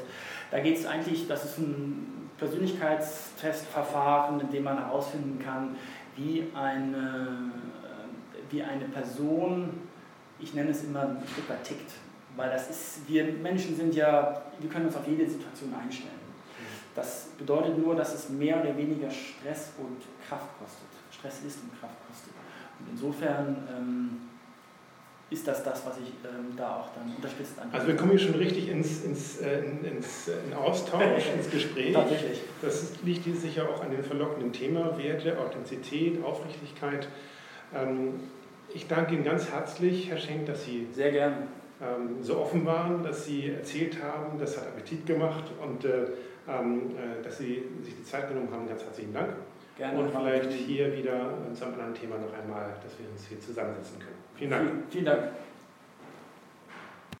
Da 0.50 0.60
geht 0.60 0.78
es 0.78 0.86
eigentlich, 0.86 1.28
das 1.28 1.44
ist 1.44 1.58
ein 1.58 2.30
Persönlichkeitstestverfahren, 2.38 4.38
mit 4.38 4.52
dem 4.52 4.64
man 4.64 4.78
herausfinden 4.78 5.38
kann, 5.44 5.76
wie 6.16 6.46
eine, 6.54 7.52
wie 8.50 8.62
eine 8.62 8.86
Person, 8.86 9.80
ich 10.38 10.54
nenne 10.54 10.70
es 10.70 10.84
immer 10.84 11.02
ein 11.02 11.22
Stück 11.30 11.44
tickt. 11.62 11.92
Weil 12.36 12.50
das 12.50 12.70
ist, 12.70 13.08
wir 13.08 13.24
Menschen 13.24 13.76
sind 13.76 13.94
ja, 13.94 14.42
wir 14.58 14.70
können 14.70 14.86
uns 14.86 14.96
auf 14.96 15.06
jede 15.06 15.28
Situation 15.28 15.74
einstellen. 15.74 16.20
Das 16.94 17.28
bedeutet 17.38 17.78
nur, 17.78 17.94
dass 17.94 18.14
es 18.14 18.30
mehr 18.30 18.60
oder 18.60 18.76
weniger 18.76 19.10
Stress 19.10 19.72
und 19.78 20.02
Kraft 20.30 20.46
kostet. 20.58 20.86
Stress 21.10 21.42
ist 21.44 21.58
und 21.62 21.78
Kraft 21.80 21.96
kostet. 22.06 22.32
Und 22.78 22.86
insofern 22.92 23.68
ähm, 23.68 24.10
ist 25.28 25.46
das 25.46 25.64
das, 25.64 25.84
was 25.84 25.98
ich 25.98 26.12
ähm, 26.24 26.56
da 26.56 26.76
auch 26.76 26.88
dann 26.94 27.14
unterstützt 27.14 27.58
an. 27.58 27.68
Also 27.72 27.88
wir 27.88 27.96
kommen 27.96 28.12
hier 28.12 28.20
schon 28.20 28.36
richtig 28.36 28.68
ins, 28.68 29.04
ins, 29.04 29.40
äh, 29.40 29.60
ins, 29.60 30.28
äh, 30.28 30.32
in 30.46 30.54
Austausch, 30.54 31.24
ins 31.36 31.50
Gespräch. 31.56 31.94
Tatsächlich. 31.94 32.40
Das 32.62 33.02
liegt 33.02 33.24
hier 33.24 33.34
sicher 33.34 33.68
auch 33.68 33.82
an 33.82 33.90
dem 33.90 34.04
verlockenden 34.04 34.52
Thema 34.52 34.96
Werte, 34.96 35.38
Authentizität, 35.38 36.22
Aufrichtigkeit. 36.24 37.08
Ähm, 37.74 38.20
ich 38.72 38.86
danke 38.86 39.14
Ihnen 39.14 39.24
ganz 39.24 39.50
herzlich, 39.50 40.10
Herr 40.10 40.18
Schenk, 40.18 40.46
dass 40.46 40.64
Sie 40.64 40.86
Sehr 40.92 41.10
gerne. 41.10 41.48
Ähm, 41.82 42.22
so 42.22 42.38
offen 42.38 42.66
waren, 42.66 43.02
dass 43.02 43.24
Sie 43.24 43.50
erzählt 43.50 44.02
haben. 44.02 44.38
Das 44.38 44.56
hat 44.56 44.66
Appetit 44.66 45.06
gemacht 45.06 45.44
und 45.62 45.84
äh, 45.84 46.08
ähm, 46.46 46.90
äh, 46.90 47.22
dass 47.22 47.38
Sie 47.38 47.62
sich 47.82 47.96
die 47.96 48.04
Zeit 48.04 48.28
genommen 48.28 48.48
haben. 48.52 48.68
Ganz 48.68 48.82
herzlichen 48.82 49.14
Dank. 49.14 49.30
Gerne. 49.80 49.98
Und 49.98 50.10
vielleicht 50.10 50.52
hier 50.52 50.94
wieder 50.94 51.38
zu 51.54 51.64
einem 51.64 51.72
anderen 51.72 51.94
Thema 51.94 52.18
noch 52.18 52.34
einmal, 52.34 52.74
dass 52.84 52.98
wir 52.98 53.08
uns 53.08 53.26
hier 53.26 53.40
zusammensetzen 53.40 53.98
können. 53.98 54.18
Vielen 54.34 54.50
Dank. 54.50 54.70
Vielen 54.90 55.04
Dank. 55.06 55.22